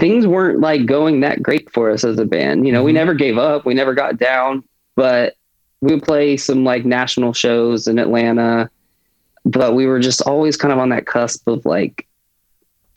[0.00, 2.66] things weren't like going that great for us as a band.
[2.66, 2.94] You know, we Mhm.
[2.94, 4.64] never gave up, we never got down,
[4.96, 5.34] but
[5.80, 8.70] we would play some like national shows in Atlanta,
[9.44, 12.06] but we were just always kind of on that cusp of like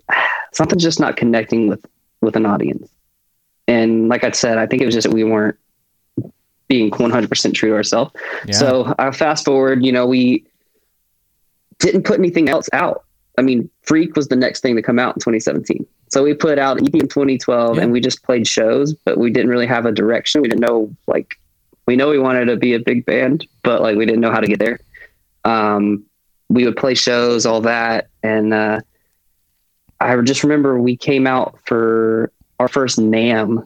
[0.54, 1.86] something's just not connecting with
[2.22, 2.90] with an audience.
[3.68, 5.58] And like I said, I think it was just that we weren't
[6.68, 8.12] being 100% true to ourselves.
[8.46, 8.54] Yeah.
[8.56, 10.46] So uh, fast forward, you know, we
[11.80, 13.04] didn't put anything else out.
[13.38, 15.86] I mean, Freak was the next thing to come out in 2017.
[16.14, 17.82] So we put out EP in 2012 Yeah.
[17.82, 20.44] and we just played shows, but we didn't really have a direction.
[20.44, 21.40] We didn't know, like,
[21.88, 24.40] we know we wanted to be a big band, but like, we didn't know how
[24.40, 24.80] to get there.
[25.44, 26.04] Um,
[26.50, 28.10] we would play shows, all that.
[28.22, 28.82] And, uh,
[30.00, 33.66] I just remember we came out for our first NAMM,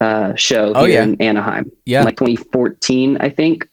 [0.00, 1.04] uh, show Oh, yeah.
[1.04, 2.00] in Anaheim, yeah.
[2.00, 3.68] in like 2014, I think.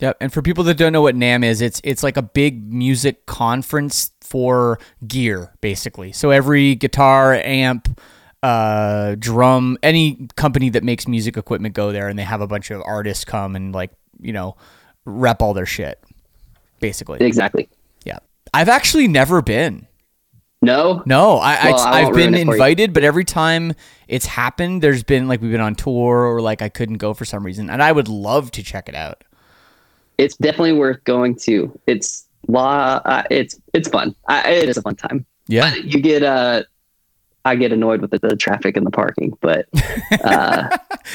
[0.00, 0.16] Yep.
[0.20, 3.26] And for people that don't know what NAMM is, it's it's like a big music
[3.26, 6.12] conference for gear, basically.
[6.12, 8.00] So every guitar, amp,
[8.42, 12.70] uh, drum, any company that makes music equipment go there, and they have a bunch
[12.70, 14.56] of artists come and like you know
[15.04, 16.02] rep all their shit,
[16.80, 17.24] basically.
[17.26, 17.68] Exactly.
[18.04, 18.18] Yeah.
[18.54, 19.86] I've actually never been.
[20.60, 22.52] No, No, I, well, I, I've been ruin it for you.
[22.52, 23.74] invited, but every time
[24.08, 27.24] it's happened, there's been like we've been on tour or like I couldn't go for
[27.24, 29.22] some reason, and I would love to check it out.
[30.18, 31.78] It's definitely worth going to.
[31.86, 33.00] It's law.
[33.04, 34.14] Uh, it's it's fun.
[34.26, 35.24] I, it is a fun time.
[35.46, 35.70] Yeah.
[35.70, 36.64] But you get uh,
[37.44, 39.66] I get annoyed with the, the traffic and the parking, but
[40.24, 40.68] uh,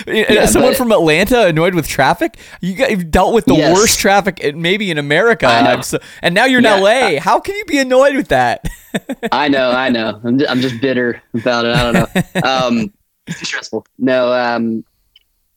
[0.07, 3.77] Yeah, someone but- from Atlanta annoyed with traffic, you got, you've dealt with the Yes.
[3.77, 7.19] worst traffic in, maybe in America, I so- and now you're in Yeah, LA.
[7.19, 8.67] How can you be annoyed with that?
[9.31, 10.19] I know, I know.
[10.23, 11.75] I'm just, I'm just bitter about it.
[11.75, 12.41] I don't know.
[12.49, 12.93] Um,
[13.27, 13.85] too stressful.
[13.99, 14.83] No, um,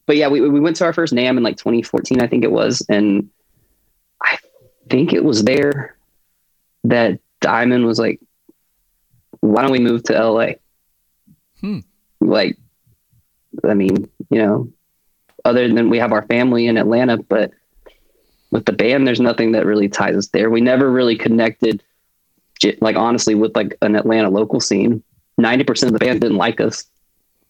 [0.07, 2.53] but yeah, we we went to our first NAMM in like 2014, I think it
[2.53, 3.23] was, and I
[4.89, 5.97] think it was there
[6.85, 8.21] that Diamond was like,
[9.41, 10.55] "Why don't we move to LA?"
[11.61, 11.81] Hmm.
[12.21, 12.57] Like,
[13.65, 14.73] I mean, you know,
[15.45, 17.53] other than we have our family in Atlanta, but
[18.51, 20.51] with the band, there's nothing that really ties us there.
[20.51, 21.83] We never really connected
[22.81, 25.03] like honestly with like an Atlanta local scene,
[25.41, 26.85] 90% of the band didn't like us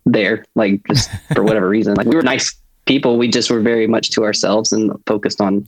[0.05, 1.95] there, like just for whatever reason.
[1.95, 2.55] Like we were nice
[2.87, 3.19] people.
[3.19, 5.67] We just were very much to ourselves and focused on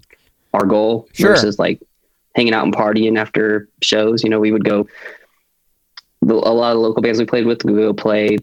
[0.55, 1.31] our goal Sure.
[1.31, 1.81] versus like
[2.35, 4.23] hanging out and partying after shows.
[4.25, 4.87] You know, we would go,
[6.23, 8.37] a lot of the local bands we played with, we would go play,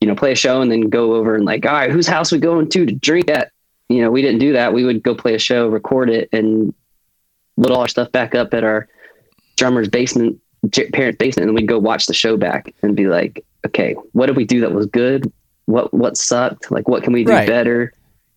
[0.00, 2.32] you know, play a show and then go over and like, all right, whose house
[2.32, 3.50] we going to to drink at?
[3.88, 4.72] You know, we didn't do that.
[4.72, 6.72] We would go play a show, record it, and
[7.56, 8.88] load all our stuff back up at our
[9.56, 10.40] drummer's basement,
[10.92, 14.36] parents' basement, and we'd go watch the show back and be like, okay, what did
[14.36, 15.30] we do that was good?
[15.66, 16.70] What what sucked?
[16.70, 17.46] Like, what can we do Right.
[17.46, 17.92] better?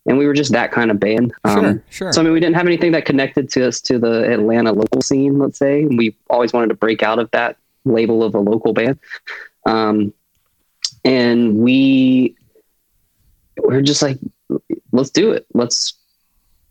[0.08, 1.34] And we were just that kind of band.
[1.44, 2.14] Um, sure, sure.
[2.14, 5.02] So I mean, we didn't have anything that connected to us to the Atlanta local
[5.02, 5.40] scene.
[5.40, 8.74] Let's say and we always wanted to break out of that label of a local
[8.74, 9.00] band,
[9.66, 10.14] um,
[11.04, 12.36] and we
[13.58, 14.20] we're just like,
[14.92, 15.46] let's do it.
[15.54, 15.94] Let's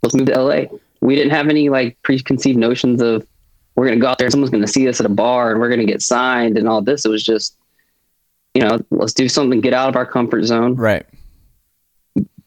[0.03, 0.65] let's move to LA.
[1.01, 3.27] We didn't have any like preconceived notions of
[3.75, 5.69] we're gonna go out there and someone's gonna see us at a bar and we're
[5.69, 7.05] gonna get signed and all this.
[7.05, 7.57] It was just,
[8.55, 11.07] you know, let's do something, get out of our comfort zone right.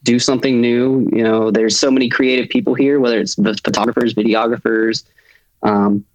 [0.03, 1.09] Do something new.
[1.11, 5.03] You know, there's so many creative people here, whether it's the photographers, videographers,
[5.63, 6.05] um,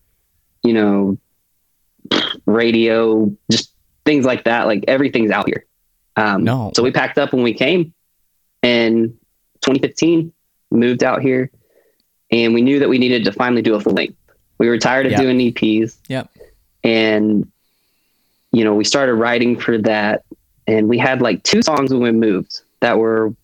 [0.63, 1.19] you know,
[2.47, 3.73] radio, just
[4.05, 4.67] things like that.
[4.67, 5.65] Like everything's out here.
[6.17, 6.73] Um, no.
[6.75, 7.93] So we packed up when we came
[8.63, 9.09] in
[9.63, 10.33] 2015,
[10.71, 11.51] moved out here,
[12.31, 14.17] and we knew that we needed to finally do a full length.
[14.59, 15.21] We were tired of Yep.
[15.21, 15.97] doing EPs.
[16.09, 16.31] Yep.
[16.85, 17.51] And,
[18.53, 20.25] you know, we started writing for that.
[20.67, 23.35] And we had like two songs when we moved that were,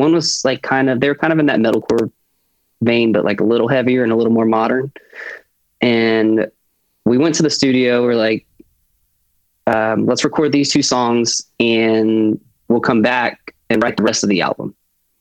[0.00, 2.10] one was like kind of, they were kind of in that metalcore
[2.82, 4.90] vein, but like a little heavier and a little more modern.
[5.80, 6.50] And
[7.04, 8.02] we went to the studio.
[8.02, 8.46] We're like,
[9.66, 14.28] um, let's record these two songs and we'll come back and write the rest of
[14.28, 14.74] the album.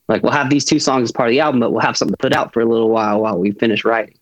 [0.07, 2.13] Like we'll have these two songs as part of the album, but we'll have something
[2.13, 4.17] to put out for a little while while we finish writing.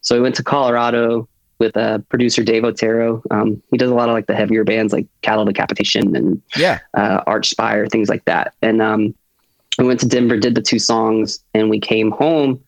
[0.00, 1.28] So we went to Colorado
[1.60, 3.22] with uh, producer Dave Otero.
[3.30, 6.80] Um, he does a lot of like the heavier bands like Cattle Decapitation and Yeah.
[6.94, 8.54] uh, Archspire, things like that.
[8.62, 9.14] And um,
[9.78, 12.62] we went to Denver, did the two songs, and we came home.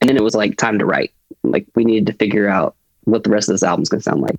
[0.00, 1.12] And then it was like time to write.
[1.42, 4.22] Like we needed to figure out what the rest of this album's going to sound
[4.22, 4.38] like.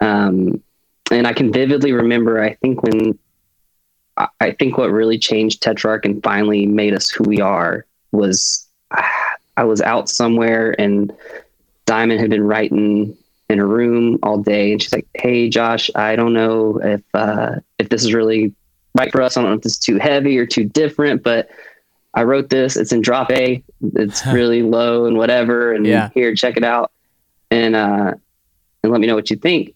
[0.00, 0.62] Um,
[1.10, 3.18] and I can vividly remember, I think when
[4.16, 8.66] I- I think what really changed Tetrarch and finally made us who we are was
[9.58, 11.12] I was out somewhere and
[11.86, 13.16] Diamond had been writing
[13.48, 17.56] in a room all day, and she's like, "Hey, Josh, I don't know if uh,
[17.78, 18.54] if this is really
[18.96, 19.36] right for us.
[19.36, 21.48] I don't know if it's too heavy or too different, but
[22.14, 22.76] I wrote this.
[22.76, 23.62] It's in drop A.
[23.94, 25.72] It's really low and whatever.
[25.72, 26.08] And Yeah.
[26.14, 26.90] here, check it out,
[27.50, 28.14] and uh,
[28.82, 29.74] and let me know what you think."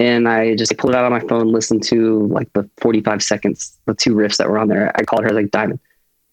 [0.00, 3.78] And I just pulled it out on my phone, listened to like the 45 seconds,
[3.86, 4.90] the two riffs that were on there.
[4.96, 5.78] I called her like, Diamond,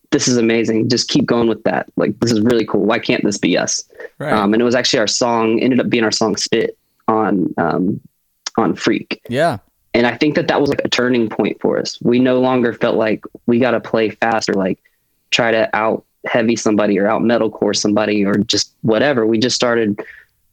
[0.09, 0.89] this is amazing.
[0.89, 1.85] Just keep going with that.
[1.95, 2.81] Like, this is really cool.
[2.81, 3.83] Why can't this be us?
[4.17, 4.33] Right.
[4.33, 6.75] Um, and it was actually our song, ended up being our song Spit
[7.07, 8.01] on, um,
[8.57, 9.21] on Freak.
[9.29, 9.59] yeah.
[9.93, 11.99] And I think that that was like a turning point for us.
[12.01, 14.79] We no longer felt like we got to play fast or like
[15.31, 19.25] try to out heavy somebody or out metalcore somebody or just whatever.
[19.25, 19.99] We just started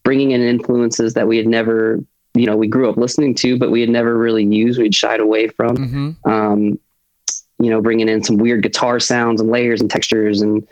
[0.02, 2.02] bringing in influences that we had never,
[2.34, 4.80] you know, we grew up listening to, but we had never really used.
[4.80, 6.30] We'd shied away from Mm-hmm.
[6.30, 6.78] um,
[7.60, 10.66] you know, bringing in some weird guitar sounds and layers and textures and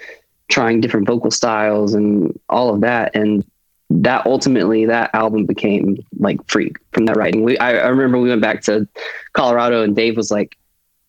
[0.48, 3.14] trying different vocal styles and all of that.
[3.14, 3.44] And
[3.90, 7.42] that ultimately, that album became like freak from that writing.
[7.42, 8.88] We, I, I remember we went back to
[9.32, 10.56] Colorado and Dave was like,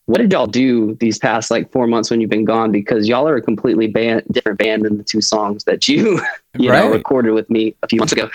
[0.06, 2.72] what did y'all do these past like four months when you've been gone?
[2.72, 6.22] Because y'all are a completely band, different band than the two songs that you,
[6.58, 8.30] you know, recorded with me a few months ago.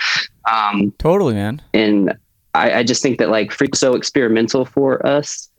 [0.51, 1.61] Um, Totally, man.
[1.73, 2.15] and
[2.53, 5.49] I, I just think that like freak was so experimental for us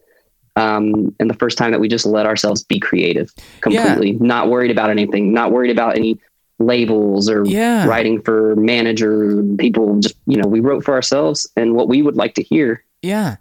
[0.56, 4.70] um and the first time that we just let ourselves be creative completely not worried
[4.70, 6.18] about anything not worried about any
[6.58, 7.86] labels or Yeah.
[7.86, 12.16] writing for manager people just you know we wrote for ourselves and what we would
[12.16, 13.36] like to hear Yeah.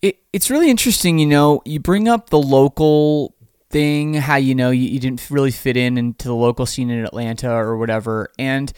[0.00, 3.36] It, it's really interesting, you know, you bring up the local
[3.70, 7.04] thing, how you know you, you didn't really fit in into the local scene in
[7.04, 8.30] Atlanta or whatever.
[8.38, 8.72] And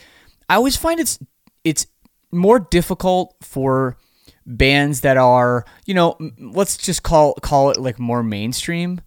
[0.51, 1.19] I always find it's
[1.65, 1.87] it's
[2.31, 3.97] more difficult for
[4.45, 9.01] bands that are, you know, let's just call call it like more mainstream.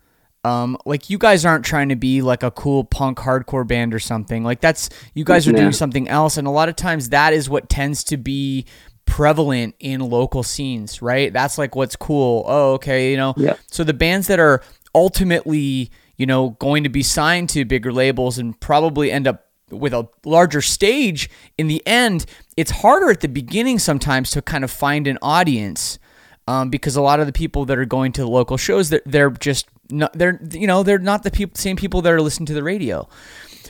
[0.48, 4.00] Um, like you guys aren't trying to be like a cool punk hardcore band or
[4.00, 4.44] something.
[4.44, 5.58] Like that's you guys are Yeah.
[5.62, 8.66] doing something else, and a lot of times that is what tends to be
[9.06, 11.32] prevalent in local scenes, right?
[11.34, 12.44] That's like what's cool.
[12.48, 13.34] Oh, okay, you know.
[13.38, 13.56] Yeah.
[13.72, 14.62] So the bands that are
[14.94, 19.94] ultimately, you know, going to be signed to bigger labels and probably end up with
[19.94, 24.72] a larger stage in the end, it's harder at the beginning sometimes to kind of
[24.72, 26.00] find an audience
[26.48, 29.02] um, because a lot of the people that are going to the local shows, they're,
[29.06, 32.46] they're just not, they're you know they're not the people, same people that are listening
[32.48, 33.08] to the radio.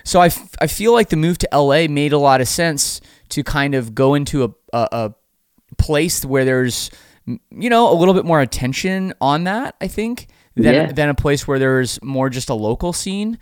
[0.03, 3.01] So I, f- I feel like the move to LA made a lot of sense
[3.29, 6.89] to kind of go into a, a, a place where there's
[7.25, 10.91] you know a little bit more attention on that I think than Yeah.
[10.91, 13.37] than a place where there's more just a local scene.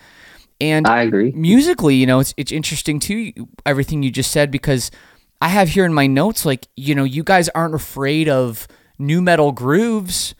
[0.62, 3.32] And i agree musically, you know, it's it's interesting too
[3.66, 4.90] everything you just said because
[5.42, 9.22] I have here in my notes like, you know, you guys aren't afraid of nu
[9.22, 10.34] metal grooves,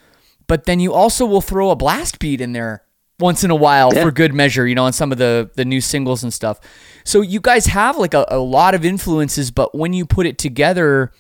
[0.48, 2.84] but then you also will throw a blast beat in there
[3.20, 4.04] once in a while Yeah.
[4.04, 6.60] for good measure, you know, on some of the the new singles and stuff.
[7.04, 10.38] So you guys have like a, a lot of influences, but when you put it
[10.38, 11.12] together,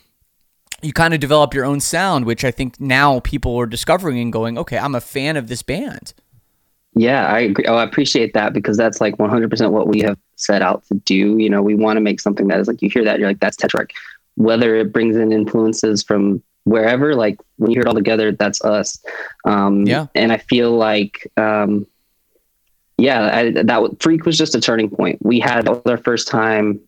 [0.82, 4.32] you kind of develop your own sound, which I think now people are discovering and
[4.32, 6.14] going, okay, I'm a fan of this band.
[6.97, 7.66] Yeah, I agree.
[7.68, 11.38] Oh, I appreciate that because that's like 100% what we have set out to do.
[11.38, 13.39] You know, we want to make something that is like you hear that you're like
[13.39, 13.91] that's Tetrarch.
[14.36, 18.61] Whether it brings in influences from wherever, like when you hear it all together, that's
[18.63, 19.03] us.
[19.45, 20.07] Um, Yeah.
[20.13, 21.88] And I feel like, um,
[22.97, 25.20] yeah, I, that Freak was just a turning point.
[25.22, 26.80] We had our first time.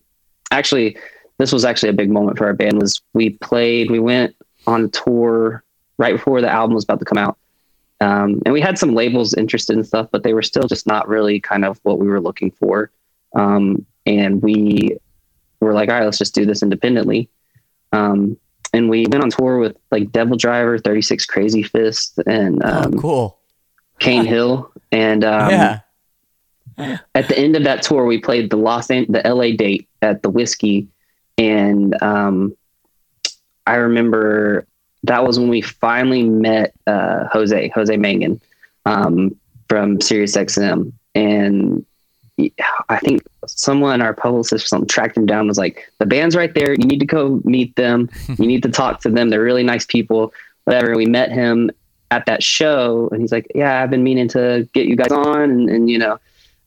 [0.51, 0.97] Actually,
[1.37, 2.79] this was actually a big moment for our band.
[2.79, 3.91] Was we played?
[3.91, 5.63] We went on tour
[5.97, 7.37] right before the album was about to come out
[7.99, 11.07] Um, and we had some labels interested in stuff, but they were still just not
[11.07, 12.91] really kind of what we were looking for.
[13.35, 14.97] Um, and we
[15.59, 17.29] were like, all right, let's just do this independently.
[17.91, 18.37] Um,
[18.73, 23.39] and we went on tour with like DevilDriver, 36 Crazy Fist, and Oh, um, cool.
[23.99, 24.71] Kane Hill.
[24.91, 25.79] And um, yeah.
[27.15, 30.21] at the end of that tour, we played the Los An- the LA date at
[30.21, 30.87] the Whisky,
[31.37, 32.55] and um,
[33.65, 34.65] I remember
[35.03, 38.39] that was when we finally met uh, Jose Jose Mangin
[38.85, 39.35] um,
[39.69, 41.85] from SiriusXM, and he-
[42.89, 45.47] I think someone, our publicist or something, tracked him down.
[45.47, 46.73] Was like, the band's right there.
[46.73, 48.09] You need to go meet them.
[48.27, 49.29] you need to talk to them.
[49.29, 50.33] They're really nice people.
[50.65, 50.95] Whatever.
[50.95, 51.71] We met him
[52.11, 55.49] at that show, and he's like, "Yeah, I've been meaning to get you guys on,
[55.49, 56.19] and, and you know."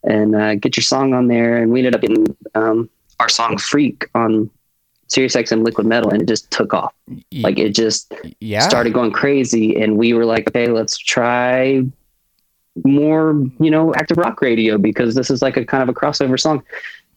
[0.05, 1.57] and uh, get your song on there.
[1.57, 4.51] And we ended up getting um, our song "Freak" on
[5.09, 6.95] SiriusXM Liquid Metal, and it just took off.
[7.35, 8.61] Like it just yeah.
[8.61, 11.85] started going crazy, and we were like, "Okay, let's try
[12.85, 16.39] more, you know, active rock radio because this is like a kind of a crossover
[16.39, 16.63] song."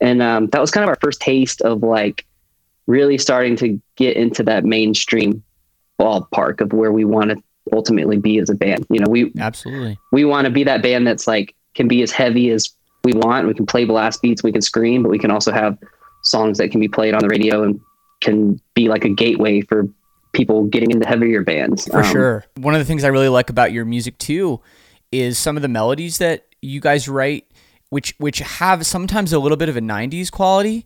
[0.02, 2.26] And um, that was kind of our first taste of like
[2.88, 5.44] really starting to get into that mainstream
[6.00, 7.38] ballpark of where we want to
[7.72, 8.86] ultimately be as a band.
[8.90, 9.98] You know, we Absolutely.
[10.12, 12.70] we want to be that band that's like can be as heavy as
[13.04, 13.48] we want.
[13.48, 15.78] We can play blast beats, we can scream, but we can also have
[16.24, 17.80] songs that can be played on the radio and
[18.22, 19.88] can be like a gateway for
[20.34, 21.86] people getting into heavier bands.
[21.88, 22.46] For Um, sure.
[22.58, 24.62] One of the things I really like about your music too
[25.14, 27.46] is some of the melodies that you guys write,
[27.90, 30.86] which which have sometimes a little bit of a '90s quality,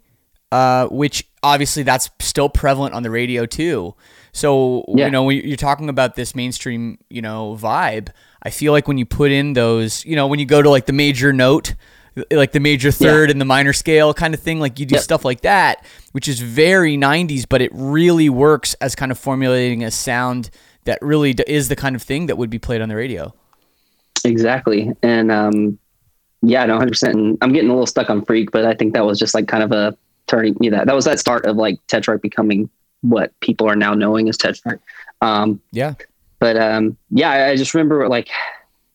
[0.52, 3.96] uh, which obviously that's still prevalent on the radio too.
[4.34, 5.06] So Yeah.
[5.06, 8.10] you know when you're talking about this mainstream, you know, vibe,
[8.44, 10.86] I feel like when you put in those, you know, when you go to like
[10.86, 11.74] the major note.
[12.32, 15.04] Like the major third and the minor scale kind of thing, like you do Yep.
[15.04, 19.84] stuff like that, which is very 90s, but it really works as kind of formulating
[19.84, 20.50] a sound
[20.86, 23.36] that really is the kind of thing that would be played on the radio.
[24.26, 24.92] Exactly.
[25.04, 25.78] And um,
[26.42, 27.10] yeah, no, 100%.
[27.12, 29.48] And I'm getting a little stuck on Freak, but I think that was just like
[29.48, 29.98] kind of a
[30.28, 32.70] turning, you know, that was that start of like Tetrarch becoming
[33.02, 34.80] what people are now knowing as Tetrarch.
[35.22, 35.94] Um, Yeah.
[36.40, 38.30] but um, yeah, I, I just remember like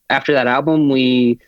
[0.09, 1.39] after that album, we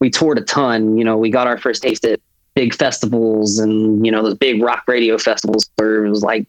[0.00, 0.96] we toured a ton.
[0.98, 2.20] You know, we got our first taste at
[2.54, 6.44] big festivals and you know those big rock radio festivals where it was like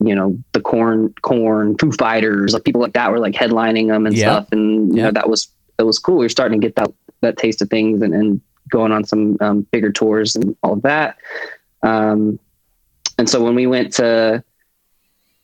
[0.00, 4.04] you know the Korn Korn foo fighters like people like that were like headlining them
[4.04, 4.24] and Yeah.
[4.32, 5.04] stuff and you Yeah.
[5.04, 6.16] know that was that was cool.
[6.16, 9.36] We were starting to get that that taste of things and, and going on some
[9.40, 11.16] um, bigger tours and all of that.
[11.82, 12.38] Um,
[13.18, 14.42] and so when we went to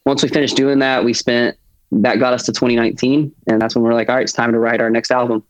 [0.04, 1.56] once we finished doing that we spent
[1.92, 4.58] that got us to 2019 and that's when we're like all right it's time to
[4.58, 5.44] write our next album.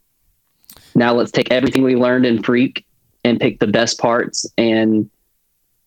[0.94, 2.84] Now let's take everything we learned in freak
[3.24, 5.08] and pick the best parts and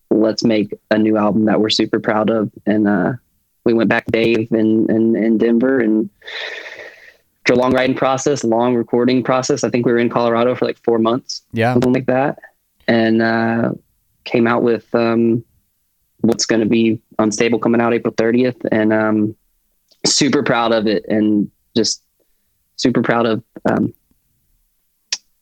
[0.09, 2.51] let's make a new album that we're super proud of.
[2.65, 3.13] And uh,
[3.65, 6.09] we went back dave in, in, in denver and
[7.51, 9.63] long writing process long recording process.
[9.63, 11.41] I think we were in colorado for like four months.
[11.51, 11.73] Yeah.
[11.73, 12.39] something like that.
[12.87, 13.71] And uh,
[14.23, 15.43] came out with um,
[16.21, 19.35] what's going to be unstable coming out april 30th and um,
[20.05, 22.01] super proud of it and just
[22.77, 23.93] super proud of um,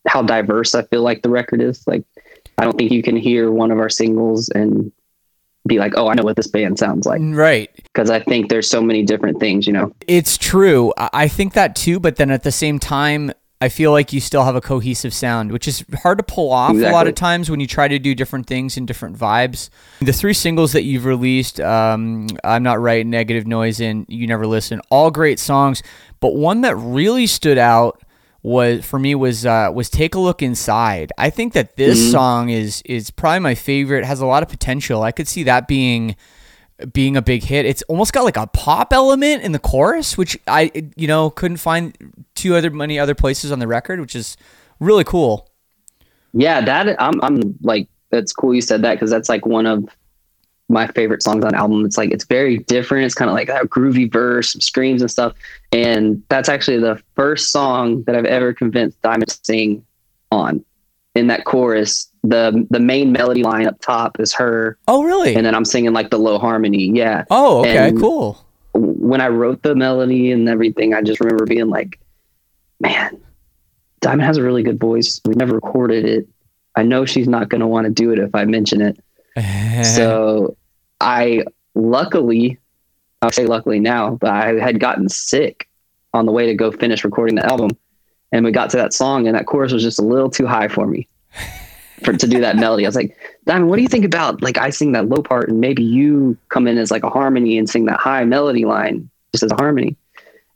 [0.08, 1.88] how diverse i feel like the record is.
[1.88, 2.04] Like
[2.58, 4.92] i don't think you can hear one of our singles and
[5.68, 7.70] be like oh i know what this band sounds like Right.
[7.84, 10.92] because i think there's so many different things you know It's true.
[10.98, 13.32] I think that too, but then at the same time,
[13.64, 16.74] I feel like you still have a cohesive sound, which is hard to pull off
[16.74, 19.70] a lot of times when you try to do different things and different vibes.
[20.00, 24.48] The three singles that you've released, um, I'm Not Right, Negative Noise, and You Never
[24.48, 25.84] Listen, all great songs,
[26.20, 28.01] but one that really stood out
[28.44, 31.12] was for me was uh, was take a look inside.
[31.18, 34.06] I think that this song is is probably my favorite.
[34.06, 35.04] Has a lot of potential.
[35.04, 36.16] I could see that being
[36.94, 37.66] being a big hit.
[37.66, 41.58] It's almost got like a pop element in the chorus, which I you know couldn't
[41.58, 41.96] find
[42.36, 44.36] two other many other places on the record, which is
[44.80, 45.48] really cool.
[46.34, 49.88] yeah that i'm, I'm like that's cool you said that because that's like one of
[50.72, 53.48] my favorite songs on the album it's like it's very different it's kind of like
[53.48, 55.34] that groovy verse some screams and stuff
[55.72, 59.84] and that's actually the first song that i've ever convinced diamond to sing
[60.32, 60.64] on
[61.16, 65.36] in that chorus the the main melody line up top is her Oh, really?
[65.36, 68.44] and then i'm singing like the low harmony yeah oh, okay, and- cool.
[68.74, 72.00] when I wrote the melody and everything, I just remember being like,
[72.80, 73.20] man,
[74.00, 75.20] Diamond has a really good voice.
[75.26, 76.28] We never recorded it.
[76.78, 78.98] I know she's not going to want to do it if I mention it.
[79.86, 80.56] so
[81.02, 81.44] I
[81.76, 82.60] luckily,
[83.22, 85.68] I'll say luckily now, but I had gotten sick
[86.14, 87.72] on the way to go finish recording the album.
[88.32, 90.68] And we got to that song and that chorus was just a little too high
[90.68, 91.08] for me
[92.04, 92.86] for to do that melody.
[92.86, 95.50] I was like, Diamond, what do you think about like I sing that low part
[95.50, 99.10] and maybe you come in as like a harmony and sing that high melody line
[99.34, 99.96] just as a harmony.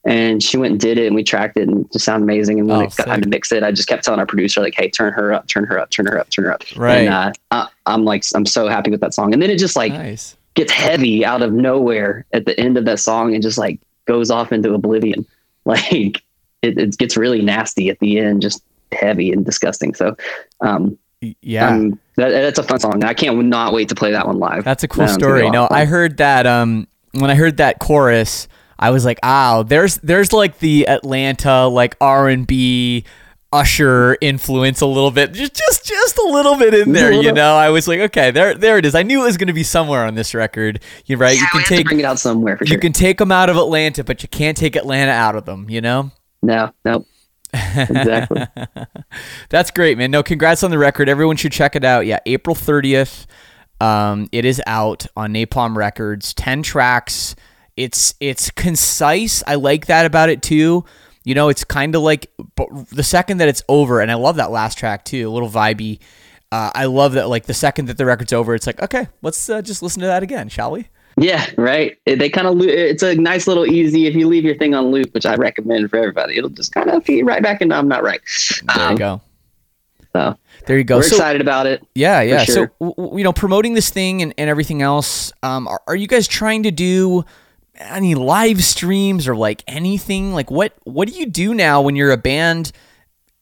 [0.05, 2.59] And she went and did it and we tracked it and it just sounded amazing
[2.59, 4.61] and when Oh, it got time to mix it i just kept telling our producer
[4.61, 6.99] like hey turn her up turn her up turn her up turn her up Right.
[7.07, 9.75] and uh, I, i'm like i'm so happy with that song and then it just
[9.75, 10.37] like nice.
[10.53, 14.29] gets heavy out of nowhere at the end of that song and just like goes
[14.29, 15.25] off into oblivion
[15.65, 16.21] like
[16.61, 20.15] it, it gets really nasty at the end just heavy and disgusting so
[20.61, 20.97] um
[21.41, 21.67] Yeah.
[21.69, 24.63] um, that, that's a fun song i can't not wait to play that one live
[24.63, 25.49] That's a cool Um, it's gonna be story.
[25.49, 25.67] No.
[25.71, 28.47] I heard that um when I heard that chorus,
[28.77, 33.05] I was like, "Oh, there's there's like the Atlanta like R&B
[33.51, 35.31] Usher influence a little bit.
[35.31, 37.55] Just just just a little bit in there, you know.
[37.55, 38.95] I was like, "Okay, there there it is.
[38.95, 41.35] I knew it was going to be somewhere on this record." You're right.
[41.35, 43.49] Yeah, you can take bring it out somewhere for you sure can take them out
[43.49, 46.11] of Atlanta, but you can't take Atlanta out of them, you know?
[46.41, 47.05] no no
[47.53, 48.45] exactly
[49.49, 50.11] That's great, man.
[50.11, 51.07] No, congrats on the record.
[51.07, 52.05] Everyone should check it out.
[52.05, 53.25] Yeah, April 30th.
[53.79, 56.33] Um, it is out on Napalm Records.
[56.33, 57.35] 10 tracks.
[57.77, 59.43] It's it's concise.
[59.47, 60.85] I like that about it too.
[61.23, 64.35] You know, it's kind of like but the second that it's over, and I love
[64.37, 65.99] that last track too, a little vibey.
[66.51, 67.27] Uh, I love that.
[67.27, 70.05] Like the second that the record's over, it's like, okay, let's uh, just listen to
[70.07, 70.87] that again, shall we?
[71.17, 71.97] Yeah, right.
[72.05, 74.05] They kind of it's a nice little easy.
[74.05, 76.89] If you leave your thing on loop, which I recommend for everybody, it'll just kind
[76.89, 78.21] of feed right back into I'm not right.
[78.75, 79.21] There Um, you go.
[80.13, 80.97] So There you go.
[80.97, 81.85] we're So- excited about it.
[81.95, 82.43] Yeah, yeah.
[82.43, 82.71] sure.
[82.79, 85.33] So you know, promoting this thing and, and everything else.
[85.43, 87.25] Um, are, are you guys trying to do
[87.77, 90.33] any live streams or like anything?
[90.33, 92.71] Like what what do you do now when you're a band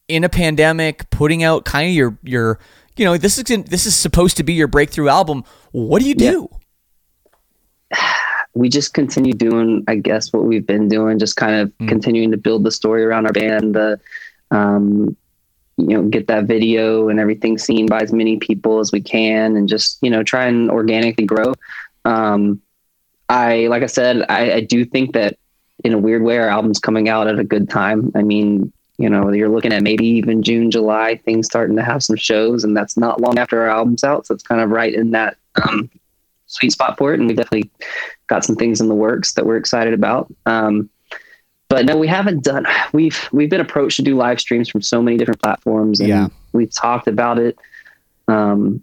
[0.08, 2.60] in a pandemic, putting out kind of your your
[2.96, 5.44] you know this is this is supposed to be your breakthrough album.
[5.72, 6.50] What do you do?
[8.56, 11.18] We just continue doing, I guess, what we've been doing.
[11.18, 11.88] Just kind of Mm.
[11.88, 13.74] continuing to build the story around our band.
[13.74, 14.00] The,
[14.52, 15.18] um,
[15.78, 19.56] you know, get that video and everything seen by as many people as we can,
[19.58, 21.56] and just you know, try and organically grow.
[22.06, 22.62] Um,
[23.34, 25.38] I, like I said, I, I do think that
[25.84, 28.12] in a weird way, our album's coming out at a good time.
[28.16, 32.04] I mean, you know, you're looking at maybe even June, July, things starting to have
[32.04, 34.28] some shows, and that's not long after our album's out.
[34.28, 35.36] So it's kind of right in that
[35.68, 35.90] um,
[36.46, 37.20] sweet spot for it.
[37.20, 37.72] And we definitely
[38.28, 40.32] got some things in the works that we're excited about.
[40.46, 40.90] Um,
[41.70, 42.68] but no, we haven't done.
[42.94, 46.28] We've we've been approached to do live streams from so many different platforms, and Yeah.
[46.52, 47.58] we've talked about it.
[48.28, 48.82] Um,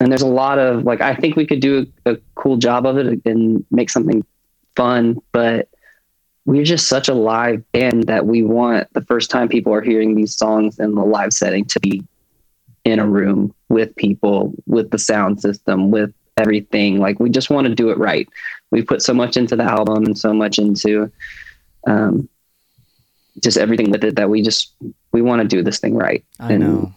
[0.00, 2.86] and there's a lot of like I think we could do a, a cool job
[2.86, 4.24] of it and make something
[4.76, 5.68] fun, but
[6.46, 10.14] we're just such a live band that we want the first time people are hearing
[10.14, 12.02] these songs in the live setting to be
[12.84, 16.98] in a room with people, with the sound system, with everything.
[16.98, 18.28] Like we just want to do it right.
[18.70, 21.10] We put so much into the album and so much into
[21.86, 22.28] um,
[23.42, 24.74] just everything with it that we just
[25.12, 26.24] we want to do this thing right.
[26.40, 26.92] I And know.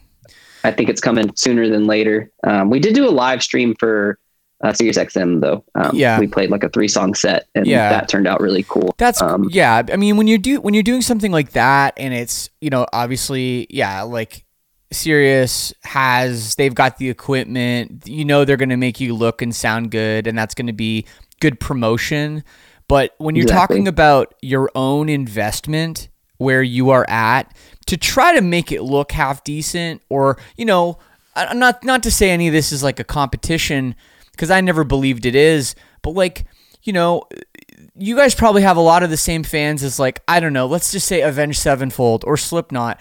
[0.67, 2.29] I think it's coming sooner than later.
[2.43, 4.19] Um, we did do a live stream for
[4.63, 5.63] uh, Sirius XM though.
[5.75, 6.19] Um, Yeah.
[6.19, 7.89] we played like a three song set, and Yeah.
[7.89, 8.93] that turned out really cool.
[8.97, 9.83] That's um, yeah.
[9.91, 12.85] I mean, when you do when you're doing something like that, and it's you know
[12.91, 14.43] obviously yeah, like
[14.91, 18.07] Sirius has they've got the equipment.
[18.07, 20.73] You know they're going to make you look and sound good, and that's going to
[20.73, 21.05] be
[21.39, 22.43] good promotion.
[22.87, 23.75] But when you're Exactly.
[23.77, 26.07] talking about your own investment,
[26.37, 27.53] where you are at,
[27.87, 30.99] to try to make it look half decent, or you know,
[31.35, 33.95] I'm not not to say any of this is like a competition
[34.31, 36.45] because I never believed it is, but like
[36.83, 37.23] you know,
[37.97, 40.67] you guys probably have a lot of the same fans as like I don't know,
[40.67, 42.99] let's just say Avenged Sevenfold or Slipknot,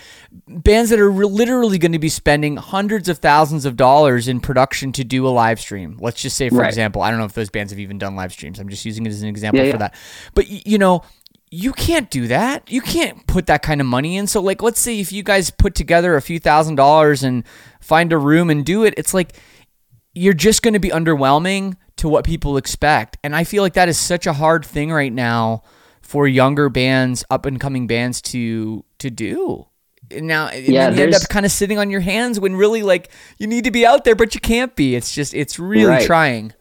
[0.49, 4.41] bands that are re- literally going to be spending hundreds of thousands of dollars in
[4.41, 5.99] production to do a live stream.
[6.01, 6.69] Let's just say, for Right.
[6.69, 8.59] example, I don't know if those bands have even done live streams.
[8.59, 9.79] I'm just using it as an example Yeah, for yeah.
[9.79, 9.95] that.
[10.35, 11.03] But you know.
[11.51, 12.71] You can't do that.
[12.71, 14.27] You can't put that kind of money in.
[14.27, 17.45] So, like, let's say if you guys put together a few thousand dollars and
[17.81, 19.37] find a room and do it, it's like
[20.15, 23.17] you're just going to be underwhelming to what people expect.
[23.23, 25.63] And I feel like that is such a hard thing right now
[26.03, 29.67] for younger bands, up and coming bands to to do.
[30.11, 33.11] And Now, Yeah, you end up kind of sitting on your hands when really like
[33.39, 34.95] you need to be out there, but you can't be.
[34.97, 36.07] It's just it's really Right.
[36.07, 36.53] trying.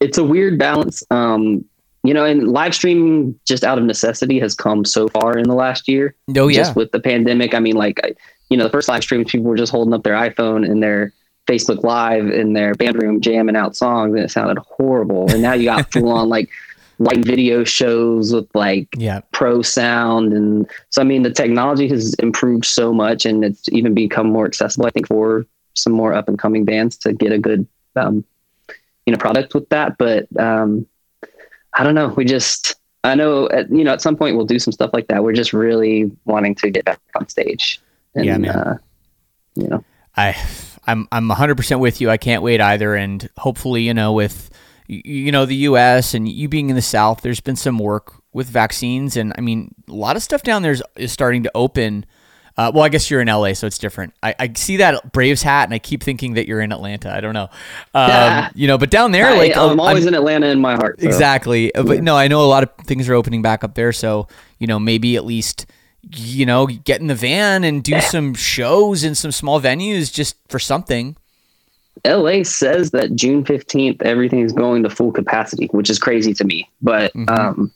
[0.00, 1.02] it's a weird balance.
[1.10, 1.64] Um,
[2.06, 5.54] you know, and live streaming just out of necessity has come so far in the
[5.54, 6.14] last year.
[6.36, 8.14] Oh yeah, Just with the pandemic, I mean, like, I,
[8.48, 11.12] you know, the first live streams, people were just holding up their iPhone and their
[11.46, 15.30] Facebook Live in their band room jamming out songs, and it sounded horrible.
[15.30, 16.50] And now you got full on like
[16.98, 22.14] like video shows with like yeah, pro sound and so i mean the technology has
[22.14, 25.44] improved so much and it's even become more accessible i think for
[25.74, 28.24] some more up and coming bands to get a good um,
[29.04, 30.86] you know product with that but um,
[31.76, 32.74] i don't know we just
[33.04, 35.32] i know at, you know at some point we'll do some stuff like that we're
[35.32, 37.80] just really wanting to get back on stage
[38.14, 38.50] and Yeah, man.
[38.50, 38.78] uh,
[39.54, 39.84] you know
[40.16, 40.34] I
[40.86, 42.10] I'm I'm 100% with you.
[42.10, 44.50] I can't wait either and hopefully, you know, with
[44.86, 48.48] you know the US and you being in the south, there's been some work with
[48.48, 52.06] vaccines, and I mean, a lot of stuff down there is, is starting to open.
[52.58, 54.14] Uh, well, I guess you're in LA, so it's different.
[54.22, 57.14] I, I see that Braves hat, and I keep thinking that you're in Atlanta.
[57.14, 57.48] I don't know,
[57.92, 61.00] um, you know, but down there, I, like I'm always in Atlanta in my heart.
[61.00, 61.06] so.
[61.06, 61.74] Exactly.
[61.74, 63.92] Uh, But no, I know a lot of things are opening back up there.
[63.92, 64.26] So,
[64.58, 65.66] you know, maybe at least,
[66.14, 70.36] you know, get in the van and do some shows in some small venues just
[70.48, 71.16] for something.
[72.06, 76.70] LA says that June 15th, everything's going to full capacity, which is crazy to me.
[76.80, 77.30] But, Mhm.
[77.38, 77.72] um,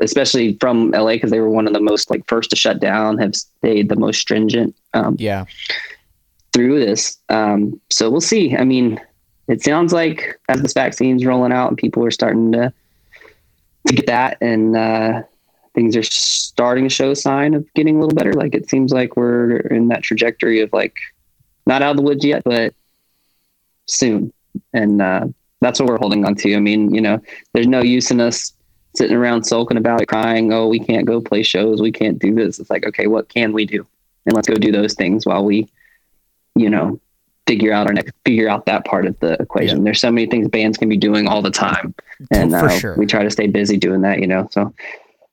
[0.00, 3.18] especially from LA, because they were one of the most like first to shut down,
[3.18, 5.44] have stayed the most stringent um, Yeah.
[6.52, 7.18] through this.
[7.28, 8.56] Um, so we'll see.
[8.56, 9.00] I mean,
[9.48, 12.72] it sounds like as this vaccine's rolling out and people are starting to
[13.86, 15.22] to get that, and uh,
[15.74, 18.32] things are starting to show a sign of getting a little better.
[18.32, 20.94] Like it seems like we're in that trajectory of like
[21.66, 22.74] not out of the woods yet, but
[23.86, 24.32] soon.
[24.72, 25.26] And uh,
[25.60, 26.54] that's what we're holding on to.
[26.54, 27.20] I mean, you know,
[27.54, 28.52] there's no use in us
[28.94, 32.34] sitting around sulking about it, crying, oh, we can't go play shows, we can't do
[32.34, 32.58] this.
[32.58, 33.86] It's like, okay, what can we do?
[34.26, 35.68] And let's go do those things while we,
[36.54, 37.00] you know,
[37.46, 39.82] figure out our next figure out that part of the equation.
[39.82, 41.94] There's so many things bands can be doing all the time.
[42.30, 42.96] And uh, sure.
[42.96, 44.48] we try to stay busy doing that, you know.
[44.52, 44.72] So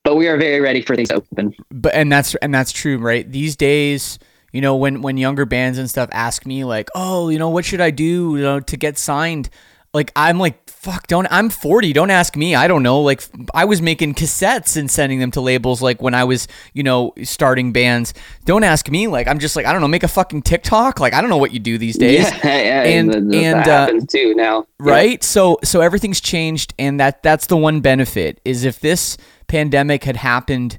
[0.04, 1.54] but we are very ready for things to open.
[1.70, 3.30] But and that's and that's true, right?
[3.30, 4.18] These days,
[4.52, 7.66] you know, when when younger bands and stuff ask me like, "Oh, you know, what
[7.66, 9.50] should I do, you know, to get signed?"
[9.94, 12.54] Like I'm like, "Fuck, don't I'm 40, don't ask me.
[12.54, 13.24] I don't know." Like
[13.56, 17.14] I was making cassettes and sending them to labels like when I was, you know,
[17.24, 18.14] starting bands.
[18.46, 19.08] Don't ask me.
[19.08, 21.00] Like I'm just like, I don't know, make a fucking TikTok.
[21.00, 22.30] Like I don't know what you do these days.
[22.44, 24.66] Yeah, yeah, And- and, and, that uh, happens too now.
[24.80, 29.18] right so so everything's changed and that that's the one benefit is if this
[29.48, 30.78] pandemic had happened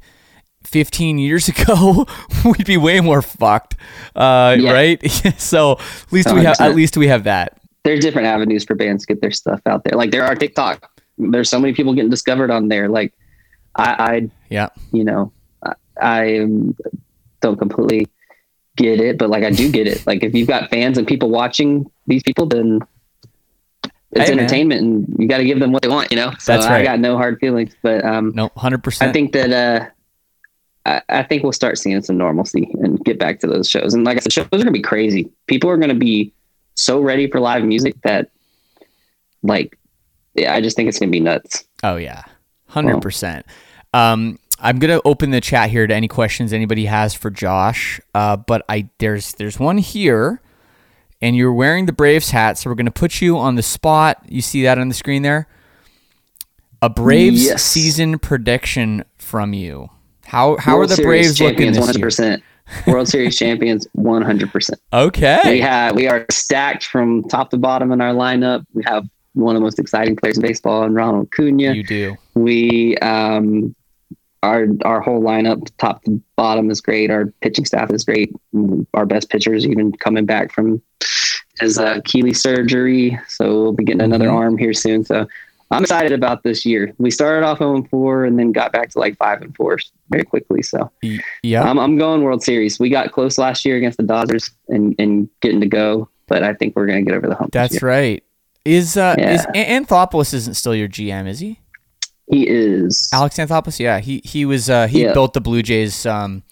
[0.65, 2.07] 15 years ago
[2.45, 3.77] we'd be way more fucked
[4.15, 4.73] uh, Yeah.
[4.73, 8.75] right so at least we have at least we have that there's different avenues for
[8.75, 9.97] bands to get their stuff out there.
[9.97, 10.91] Like there are TikTok.
[11.19, 12.89] There's so many people getting discovered on there.
[12.89, 13.15] Like
[13.75, 15.33] I, I yeah you know,
[15.65, 16.47] I, I
[17.41, 18.09] don't completely
[18.77, 20.03] get it, but like I do get it.
[20.07, 22.81] Like if you've got fans and people watching these people, then
[24.13, 24.41] it's Hey, man.
[24.41, 26.11] entertainment, and you got to give them what they want.
[26.11, 27.75] You know, so That's I got no hard feelings.
[27.83, 29.87] But um, no 100% I think that uh,
[30.85, 33.95] I, I think we'll start seeing some normalcy and get back to those shows.
[33.95, 35.31] And like I said, shows are gonna be crazy.
[35.47, 36.33] People are gonna be
[36.81, 38.31] so ready for live music that,
[39.43, 39.79] like,
[40.35, 41.65] yeah, I just think it's gonna be nuts.
[41.83, 42.23] Oh yeah,
[42.67, 43.45] hundred percent.
[43.93, 48.01] Um, I'm gonna open the chat here to any questions anybody has for Josh.
[48.15, 50.41] Uh, but I there's there's one here,
[51.21, 54.23] and you're wearing the Braves hat, so we're gonna put you on the spot.
[54.29, 55.49] You see that on the screen there?
[56.83, 57.63] A Braves Yes.
[57.63, 59.91] season prediction from you.
[60.25, 62.43] How how World are the Series Braves looking this One hundred year?
[62.87, 64.81] World Series champions, one hundred percent.
[64.93, 65.59] We Okay.
[65.61, 68.65] have we are stacked from top to bottom in our lineup.
[68.73, 69.05] We have
[69.35, 71.73] one of the most exciting players in baseball, and Ronald Acuna.
[71.75, 72.17] You do.
[72.35, 73.75] We um
[74.43, 77.11] our our whole lineup, top to bottom, is great.
[77.11, 78.33] Our pitching staff is great.
[78.95, 80.81] Our best pitcher is even coming back from
[81.61, 84.33] his uh, Achilles surgery, so we'll be getting another Mhm.
[84.35, 85.05] arm here soon.
[85.05, 85.27] So
[85.73, 86.93] I'm excited about this year.
[86.99, 90.25] We started off 0 4 and then got back to like 5 and 4 very
[90.25, 90.63] quickly.
[90.63, 90.91] So
[91.43, 91.63] Yeah.
[91.63, 92.81] I'm, I'm going World Series.
[92.81, 96.55] We got close last year against the Dodgers and, and getting to go, but I
[96.55, 97.53] think we're going to get over the hump.
[97.53, 98.25] That's right.
[98.65, 99.63] Is uh is Yeah.
[99.63, 101.61] An- Anthopoulos isn't still your GM, is he?
[102.31, 103.09] He is.
[103.13, 105.13] Alex Anthopoulos, yeah, he he was uh, he Yeah.
[105.15, 106.43] built the Blue Jays um,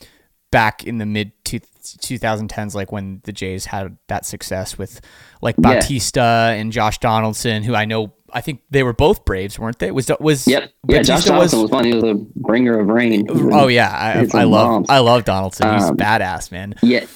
[0.50, 5.00] back in the mid two, 2010s, like when the Jays had that success with
[5.42, 5.74] like Yeah.
[5.74, 9.90] Bautista and Josh Donaldson, who I know I think they were both Braves, weren't they?
[9.90, 10.72] Was was Yep.
[10.88, 11.84] Yeah, Josh Donaldson was, fun.
[11.84, 13.26] He was a bringer of rain.
[13.30, 14.86] Oh yeah, I, I love bombs.
[14.90, 15.74] I love Donaldson.
[15.74, 16.74] He's Um, badass, man.
[16.82, 17.06] Yeah.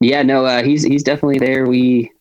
[0.00, 1.66] Yeah, no, uh, he's he's definitely there.
[1.66, 2.12] We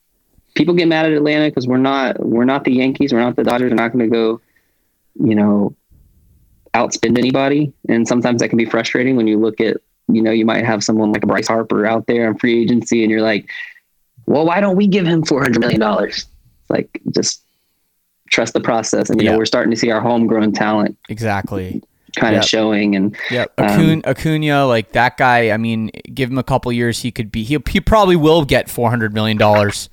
[0.55, 3.43] people get mad at Atlanta because we're not we're not the Yankees, we're not the
[3.43, 3.71] Dodgers.
[3.71, 4.41] We're not going to go,
[5.15, 5.75] you know,
[6.73, 7.73] outspend anybody.
[7.89, 9.77] And sometimes that can be frustrating when you look at,
[10.07, 13.03] you know, you might have someone like a Bryce Harper out there on free agency,
[13.03, 13.49] and you're like,
[14.25, 16.25] well, why don't we give him four hundred million dollars?
[16.69, 17.42] Like, just
[18.33, 19.09] trust the process.
[19.09, 19.31] And you Yeah.
[19.33, 21.81] know, we're starting to see our homegrown talent Exactly.
[22.17, 22.95] kind of showing.
[22.95, 25.51] And Yeah, Um, Acuna, Acuna, like that guy.
[25.51, 27.43] I mean, give him a couple years, he could be.
[27.43, 29.89] He he probably will get four hundred million dollars.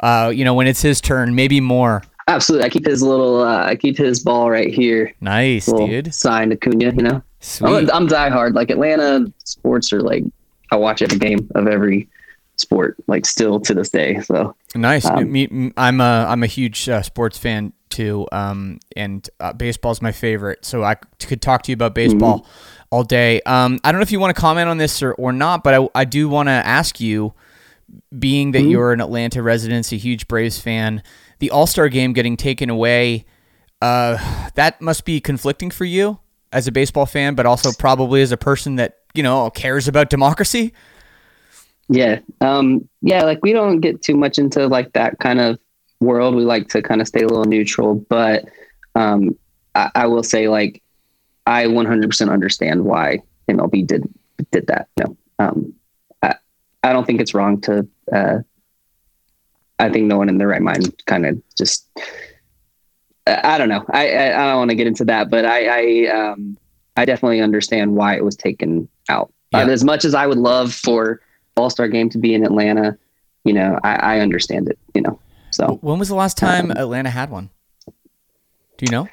[0.00, 2.02] Uh, you know, when it's his turn, maybe more.
[2.28, 5.12] absolutely, I keep his little, uh, I keep his ball right here.
[5.20, 6.12] Nice, little dude.
[6.14, 7.22] Signed Acuna, you know.
[7.40, 7.68] Sweet.
[7.68, 8.54] I'm, I'm diehard.
[8.54, 10.24] Like Atlanta sports are like
[10.70, 12.08] I watch every game of every
[12.56, 14.20] sport, like still to this day.
[14.20, 15.04] So Nice.
[15.06, 18.26] Um, I'm a I'm a huge uh, sports fan too.
[18.32, 20.64] Um, and uh, baseball's my favorite.
[20.64, 22.82] So I could talk to you about baseball Mm-hmm.
[22.90, 23.40] all day.
[23.42, 25.74] Um, I don't know if you want to comment on this or, or not, but
[25.74, 27.34] I, I do want to ask you,
[28.18, 28.70] being that Mm-hmm.
[28.70, 31.02] you're an Atlanta resident, a huge Braves fan,
[31.40, 33.24] the All Star game getting taken away.
[33.82, 34.16] Uh,
[34.54, 36.18] that must be conflicting for you.
[36.52, 40.08] as a baseball fan, but also probably as a person that you know cares about
[40.10, 40.72] democracy.
[41.88, 45.58] Yeah, um, yeah, like we don't get too much into like that kind of
[46.02, 46.34] world.
[46.34, 48.44] We like to kind of stay a little neutral, but
[48.94, 49.36] um,
[49.74, 50.82] I, I will say like
[51.46, 54.08] I 100% understand why MLB did
[54.50, 54.88] did that.
[54.98, 55.74] No, um,
[56.22, 56.34] I,
[56.82, 57.86] I don't think it's wrong to.
[58.12, 58.38] Uh,
[59.78, 61.88] I think no one in their right mind kind of just.
[63.26, 63.84] I don't know.
[63.90, 66.56] I I, I don't want to get into that, but I I um
[66.96, 69.32] I definitely understand why it was taken out.
[69.52, 69.66] Yeah.
[69.66, 71.20] as much as I would love for
[71.56, 72.96] All Star Game to be in Atlanta,
[73.44, 74.78] you know, I, I understand it.
[74.94, 75.20] You know,
[75.52, 77.50] so when was the last time um, Atlanta had one?
[78.78, 79.08] Do you know?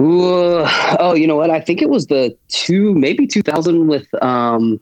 [0.00, 0.64] Ooh,
[0.98, 1.50] oh, you know what?
[1.50, 4.80] I think it was the two, maybe 2000 with, um,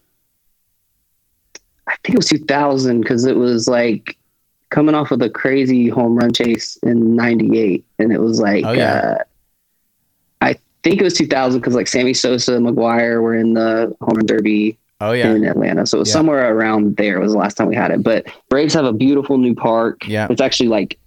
[1.86, 4.16] I think it was 2000 because it was like
[4.70, 7.84] coming off of the crazy home run chase in 98.
[7.98, 9.16] And it was like, oh, yeah.
[9.18, 9.24] uh,
[10.40, 14.16] I think it was 2000 because like Sammy Sosa and McGwire were in the home
[14.16, 14.78] run derby.
[15.00, 15.86] Oh yeah, in Atlanta.
[15.86, 16.14] So it was yeah.
[16.14, 18.02] somewhere around there was the last time we had it.
[18.02, 20.06] But Braves have a beautiful new park.
[20.06, 20.98] Yeah, it's actually like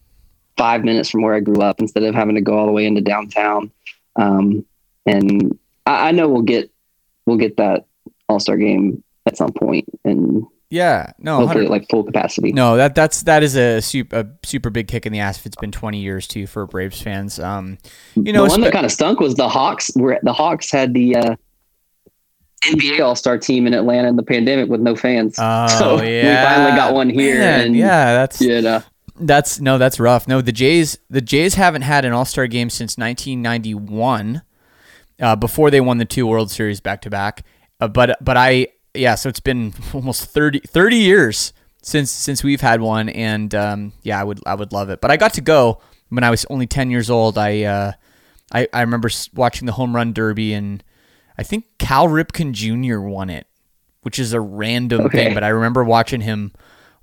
[0.57, 2.85] five minutes from where I grew up instead of having to go all the way
[2.85, 3.71] into downtown.
[4.15, 4.65] Um,
[5.05, 6.69] and I, I, know we'll get
[7.25, 7.85] we'll get that
[8.27, 12.51] All Star game at some point, and yeah, no, hopefully like full capacity.
[12.51, 15.47] No, that that's that is a super a super big kick in the ass if
[15.47, 17.39] it's been 20 years too for Braves fans.
[17.39, 17.79] Um,
[18.15, 19.89] you know, the one that kind of stunk was the Hawks.
[19.95, 21.35] Where the Hawks had the uh,
[22.65, 25.35] NBA All Star team in Atlanta in the pandemic with no fans.
[25.39, 27.39] Oh so yeah, we finally got one here.
[27.39, 28.83] Man, and yeah, that's you know
[29.19, 30.27] that's no, that's rough.
[30.27, 34.41] No, the Jays the Jays haven't had an All Star game since 1991,
[35.19, 37.45] uh, before they won the two World Series back to back.
[37.79, 42.81] But but I yeah, so it's been almost 30, 30 years since since we've had
[42.81, 45.01] one, and um, yeah, I would I would love it.
[45.01, 47.37] But I got to go when I was only ten years old.
[47.37, 47.91] I uh,
[48.53, 50.83] I, I remember watching the home run derby, and
[51.39, 52.99] I think Cal Ripken Jr.
[52.99, 53.47] won it,
[54.01, 55.25] which is a random okay.
[55.25, 55.33] thing.
[55.33, 56.51] But I remember watching him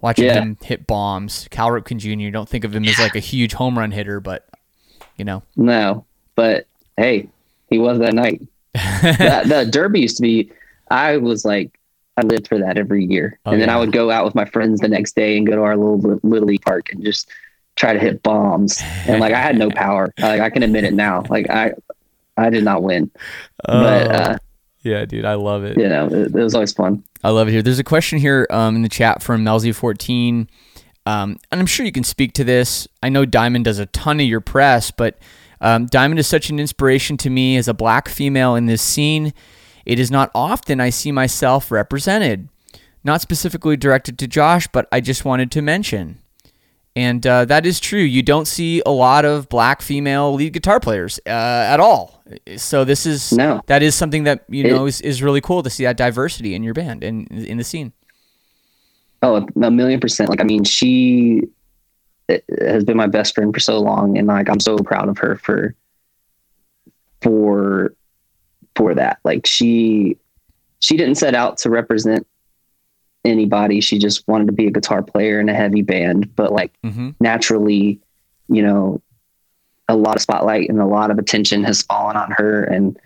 [0.02, 0.34] watching yeah.
[0.34, 1.48] him hit bombs.
[1.50, 2.30] Cal Ripken Jr.
[2.30, 4.46] Don't think of him as like a huge home run hitter, but
[5.16, 5.42] you know.
[5.56, 6.66] No, but
[6.98, 7.30] hey,
[7.70, 8.42] he was that night.
[8.74, 10.52] that, the Derby used to be.
[10.90, 11.80] I was like,
[12.18, 13.76] I lived for that every year, oh, and then yeah.
[13.76, 16.20] I would go out with my friends the next day and go to our little
[16.22, 17.30] little league park and just
[17.76, 18.82] try to hit bombs.
[19.06, 20.12] And like I had no power.
[20.18, 21.24] Like I can admit it now.
[21.30, 21.72] Like I,
[22.36, 23.10] I did not win.
[23.68, 23.82] Oh.
[23.82, 24.38] But uh,
[24.82, 25.76] yeah, dude, I love it.
[25.76, 27.02] You know, it, it was always fun.
[27.24, 27.62] I love it here.
[27.62, 30.48] There's a question here um, in the chat from Melzy14.
[31.06, 32.86] Um, and I'm sure you can speak to this.
[33.02, 35.18] I know Diamond does a ton of your press, but
[35.60, 39.32] um, Diamond is such an inspiration to me as a black female in this scene.
[39.84, 42.48] It is not often I see myself represented.
[43.04, 46.18] Not specifically directed to Josh, but I just wanted to mention.
[46.96, 48.00] And uh, that is true.
[48.00, 52.15] You don't see a lot of black female lead guitar players uh, at all.
[52.56, 53.60] So this is no.
[53.66, 56.54] that is something that you know it, is, is really cool to see that diversity
[56.54, 57.92] in your band and in the scene.
[59.22, 60.28] Oh, a million percent.
[60.28, 61.42] Like I mean, she
[62.28, 65.18] uh, has been my best friend for so long, and like I'm so proud of
[65.18, 65.74] her for
[67.22, 67.94] for
[68.74, 69.18] for that.
[69.24, 70.16] Like she
[70.80, 72.26] she didn't set out to represent
[73.24, 73.80] anybody.
[73.80, 77.10] She just wanted to be a guitar player in a heavy band, but like mm-hmm.
[77.20, 78.00] naturally,
[78.48, 79.00] you know,
[79.88, 82.98] a lot of spotlight and a lot of attention has fallen on her and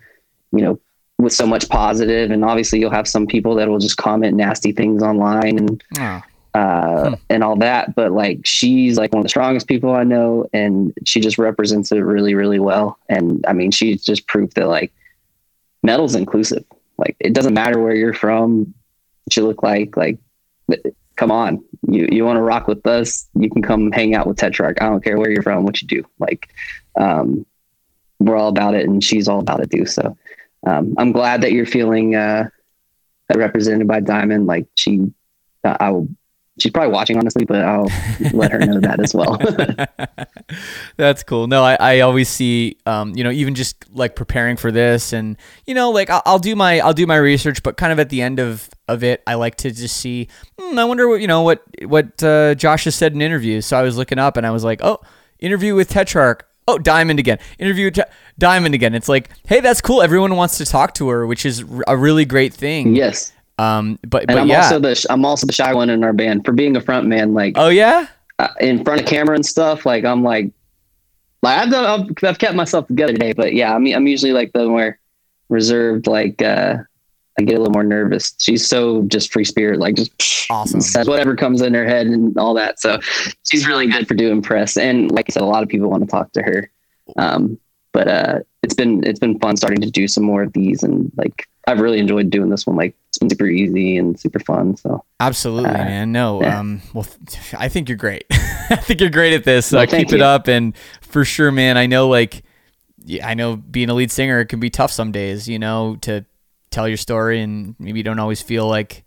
[0.51, 0.79] you know,
[1.17, 4.71] with so much positive and obviously you'll have some people that will just comment nasty
[4.71, 6.21] things online and oh.
[6.55, 7.13] uh hmm.
[7.29, 10.93] and all that, but like she's like one of the strongest people I know and
[11.05, 14.91] she just represents it really really well and I mean she's just proof that like
[15.83, 16.65] metal's inclusive.
[16.97, 18.73] Like it doesn't matter where you're from,
[19.25, 20.17] what you look like, like
[21.21, 21.63] come on.
[21.87, 24.81] You you want to rock with us, you can come hang out with Tetrarch.
[24.81, 26.03] I don't care where you're from, what you do.
[26.17, 26.49] Like
[26.99, 27.45] um
[28.19, 29.85] we're all about it and she's all about it too.
[29.85, 30.17] So
[30.65, 32.49] um I'm glad that you're feeling uh
[33.35, 34.47] represented by Diamond.
[34.47, 35.11] Like she
[35.63, 36.07] uh, I will
[36.59, 37.91] she's probably watching honestly, but I'll
[38.33, 39.37] let her know that as well.
[40.97, 41.47] That's cool.
[41.47, 45.37] No, I, I always see, um, you know, even just like preparing for this and,
[45.65, 48.09] you know, like I'll, I'll, do my, I'll do my research, but kind of at
[48.09, 50.27] the end of, of it, I like to just see,
[50.59, 53.65] hmm, I wonder what, you know, what, what, uh, Josh has said in interviews.
[53.65, 54.99] So I was looking up and I was like, oh,
[55.39, 56.47] interview with Tetrarch.
[56.67, 57.39] Oh, Diamond again.
[57.57, 57.99] Interview with
[58.37, 58.93] Diamond again.
[58.93, 60.01] It's like, hey, that's cool.
[60.01, 62.95] Everyone wants to talk to her, which is a really great thing.
[62.95, 63.33] Yes.
[63.57, 64.63] Um, but, but I'm yeah.
[64.63, 67.35] also the I'm also the shy one in our band for being a front man.
[67.35, 68.07] Like, oh yeah,
[68.39, 69.85] uh, in front of camera and stuff.
[69.85, 70.51] Like, I'm like,
[71.43, 74.53] like I've done, I've, I've kept myself together today, but yeah, I'm I'm usually like
[74.53, 74.97] the more
[75.49, 76.07] reserved.
[76.07, 76.77] Like, uh,
[77.39, 78.33] I get a little more nervous.
[78.39, 80.11] She's so just free spirit, like just
[80.49, 80.81] awesome.
[80.81, 82.79] Says whatever comes in her head and all that.
[82.79, 82.99] So
[83.49, 84.77] she's really good for doing press.
[84.77, 86.69] And like I said, a lot of people want to talk to her.
[87.17, 87.57] Um,
[87.93, 91.11] but uh, it's been it's been fun starting to do some more of these, and
[91.17, 92.75] like I've really enjoyed doing this one.
[92.75, 94.77] Like it's been super easy and super fun.
[94.77, 96.11] So absolutely, uh, man.
[96.11, 96.59] No, yeah.
[96.59, 97.05] um, well,
[97.57, 98.25] I think you're great.
[98.31, 99.71] I think you're great at this.
[99.71, 100.15] Well, uh, keep you.
[100.15, 101.77] it up, and for sure, man.
[101.77, 102.43] I know, like,
[103.21, 105.49] I know being a lead singer it can be tough some days.
[105.49, 106.25] You know, to
[106.71, 109.03] tell your story, and maybe you don't always feel like,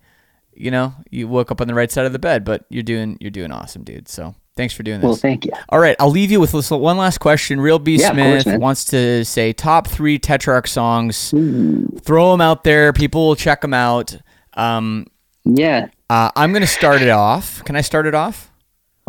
[0.53, 2.45] you know, you woke up on the right side of the bed.
[2.45, 4.07] But you're doing you're doing awesome, dude.
[4.07, 5.05] So Thanks for doing this.
[5.05, 5.51] Well, thank you.
[5.67, 7.59] All right, I'll leave you with one last question.
[7.59, 11.33] Real B yeah, Smith course, wants to say top three Tetrarch songs.
[11.33, 11.87] Ooh.
[12.01, 12.93] Throw them out there.
[12.93, 14.15] People will check them out.
[14.53, 15.07] Um,
[15.43, 15.87] yeah.
[16.09, 17.65] Uh, I'm going to start it off.
[17.65, 18.49] Can I start it off?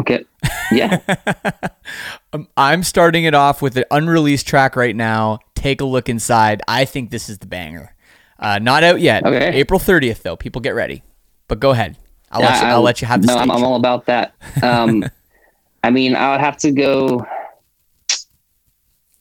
[0.01, 0.25] Okay.
[0.73, 1.01] Yeah.
[2.33, 5.39] um, I'm starting it off with an unreleased track right now.
[5.55, 6.61] Take a look inside.
[6.67, 7.95] I think this is the banger.
[8.39, 9.25] Uh, not out yet.
[9.25, 9.57] Okay.
[9.57, 10.37] April 30th though.
[10.37, 11.03] People get ready.
[11.49, 11.97] But go ahead.
[12.31, 13.37] I'll, yeah, let, you, I'll, I'll let you have the no.
[13.37, 14.35] I'm, I'm all about that.
[14.63, 15.05] Um,
[15.83, 17.25] I mean, I would have to go.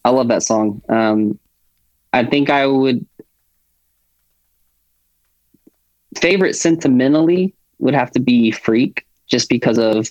[0.03, 0.82] I love that song.
[0.89, 1.39] Um,
[2.13, 3.05] I think I would
[6.18, 10.09] favorite sentimentally would have to be Freak, just because of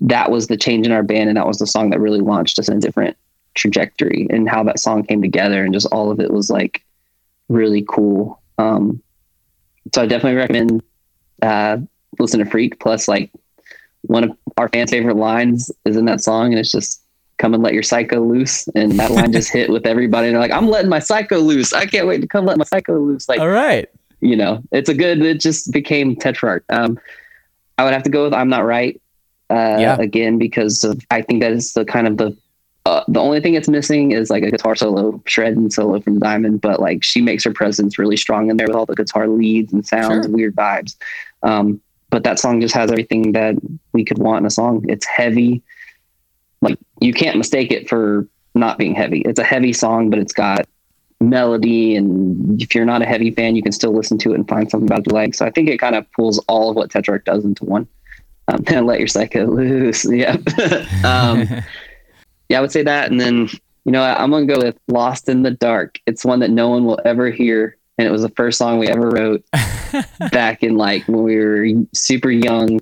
[0.00, 2.58] that was the change in our band, and that was the song that really launched
[2.58, 3.16] us in a different
[3.54, 6.82] trajectory, and how that song came together, and just all of it was like
[7.52, 8.40] really cool.
[8.58, 9.02] Um,
[9.94, 10.82] so I definitely recommend
[11.42, 11.78] uh,
[12.18, 12.80] listen to Freak.
[12.80, 13.30] Plus, like
[14.02, 17.02] one of our fans' favorite lines is in that song, and it's just
[17.38, 20.28] "Come and let your psycho loose," and that line just hit with everybody.
[20.28, 21.72] And they're like, "I'm letting my psycho loose!
[21.72, 23.88] I can't wait to come let my psycho loose!" Like, all right,
[24.20, 25.22] you know, it's a good.
[25.22, 26.64] It just became Tetrarch.
[26.68, 26.98] Um,
[27.78, 29.00] I would have to go with "I'm Not Right"
[29.50, 29.96] uh, yeah.
[29.98, 32.36] again because of I think that is the kind of the
[32.84, 36.18] uh, the only thing it's missing is like a guitar solo, shred and solo from
[36.18, 39.28] Diamond, but like she makes her presence really strong in there with all the guitar
[39.28, 40.34] leads and sounds, Sure.
[40.34, 40.96] weird vibes.
[41.42, 41.80] Um,
[42.10, 43.54] but that song just has everything that
[43.92, 44.84] we could want in a song.
[44.88, 45.62] It's heavy.
[46.60, 49.20] Like you can't mistake it for not being heavy.
[49.22, 50.66] It's a heavy song, but it's got
[51.20, 51.96] melody.
[51.96, 54.70] And if you're not a heavy fan, you can still listen to it and find
[54.70, 55.34] something about you like.
[55.34, 57.86] So I think it kind of pulls all of what Tetrarch does into one.
[58.48, 60.04] Um, and let your psycho loose.
[60.10, 60.36] Yeah.
[61.04, 61.48] um,
[62.52, 63.10] yeah, I would say that.
[63.10, 63.48] And then,
[63.84, 65.98] you know, I'm going to go with Lost in the Dark.
[66.06, 67.76] It's one that no one will ever hear.
[67.98, 69.44] And it was the first song we ever wrote
[70.32, 72.80] back in like when we were super young,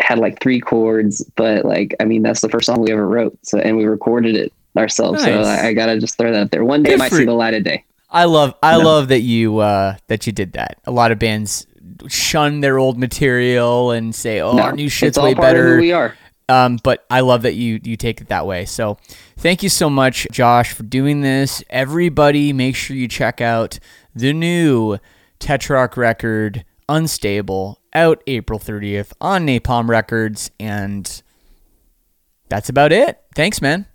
[0.00, 3.38] had like three chords, but like, I mean, that's the first song we ever wrote.
[3.42, 5.22] So, and we recorded it ourselves.
[5.22, 6.64] So I, I got to just throw that out there.
[6.64, 7.84] One day it might see the light of day.
[8.10, 8.84] I love I No.
[8.84, 10.78] love that you uh, that you did that.
[10.84, 11.66] A lot of bands
[12.08, 15.56] shun their old material and say, "Oh, No, our new shit's it's all way part
[15.56, 16.14] of better." who we are.
[16.48, 18.64] Um, but I love that you you take it that way.
[18.64, 18.98] So
[19.36, 21.64] thank you so much, Josh, for doing this.
[21.70, 23.78] Everybody, make sure you check out
[24.14, 24.98] the new
[25.40, 31.22] Tetrarch record, Unstable, out April 30th on Napalm Records, and
[32.48, 33.22] that's about it.
[33.34, 33.86] Thanks, man.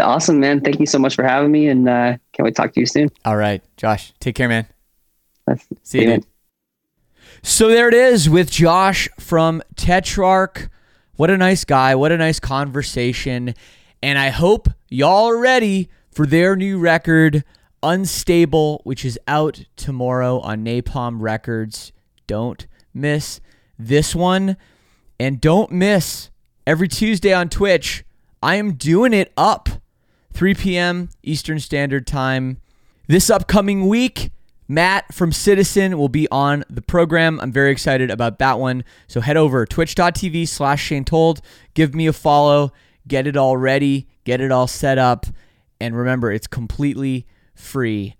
[0.00, 0.60] Awesome, man.
[0.60, 1.68] Thank you so much for having me.
[1.68, 3.10] And uh, can't wait to talk to you soon.
[3.24, 4.66] All right, Josh, take care, man.
[5.82, 6.24] See you, man.
[7.42, 10.68] So there it is with Josh from Tetrarch.
[11.18, 11.96] What a nice guy.
[11.96, 13.56] What a nice conversation.
[14.00, 17.42] And I hope y'all are ready for their new record,
[17.82, 21.90] Unstable, which is out tomorrow on Napalm Records.
[22.28, 23.40] Don't miss
[23.76, 24.56] this one.
[25.18, 26.30] And don't miss
[26.64, 28.04] every Tuesday on Twitch.
[28.40, 29.68] I am doing it up
[30.34, 31.08] 3 p.m.
[31.24, 32.60] Eastern Standard Time.
[33.08, 34.30] This upcoming week,
[34.68, 37.40] Matt from Citizen will be on the program.
[37.40, 38.84] I'm very excited about that one.
[39.06, 41.40] So head over twitch.tv slash Shane Told.
[41.72, 42.72] Give me a follow.
[43.06, 44.06] Get it all ready.
[44.24, 45.24] Get it all set up.
[45.80, 48.14] And remember, it's completely free.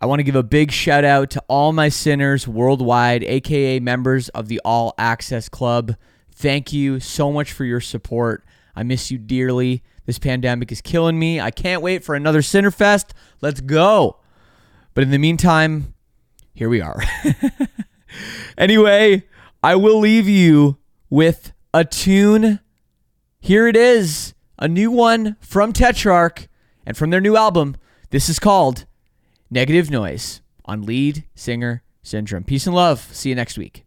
[0.00, 4.28] I want to give a big shout out to all my sinners worldwide, aka members
[4.30, 5.96] of the All Access Club.
[6.32, 8.44] Thank you so much for your support.
[8.74, 9.82] I miss you dearly.
[10.06, 11.40] This pandemic is killing me.
[11.40, 13.14] I can't wait for another Sinner Fest.
[13.40, 14.18] Let's go.
[14.94, 15.94] But in the meantime,
[16.54, 17.02] here we are.
[18.58, 19.24] anyway,
[19.62, 20.78] I will leave you
[21.10, 22.60] with a tune.
[23.40, 26.48] Here it is, a new one from Tetrarch
[26.86, 27.76] and from their new album.
[28.10, 28.86] This is called
[29.50, 32.44] Negative Noise on Lead Singer Syndrome.
[32.44, 33.00] Peace and love.
[33.12, 33.83] See you next week.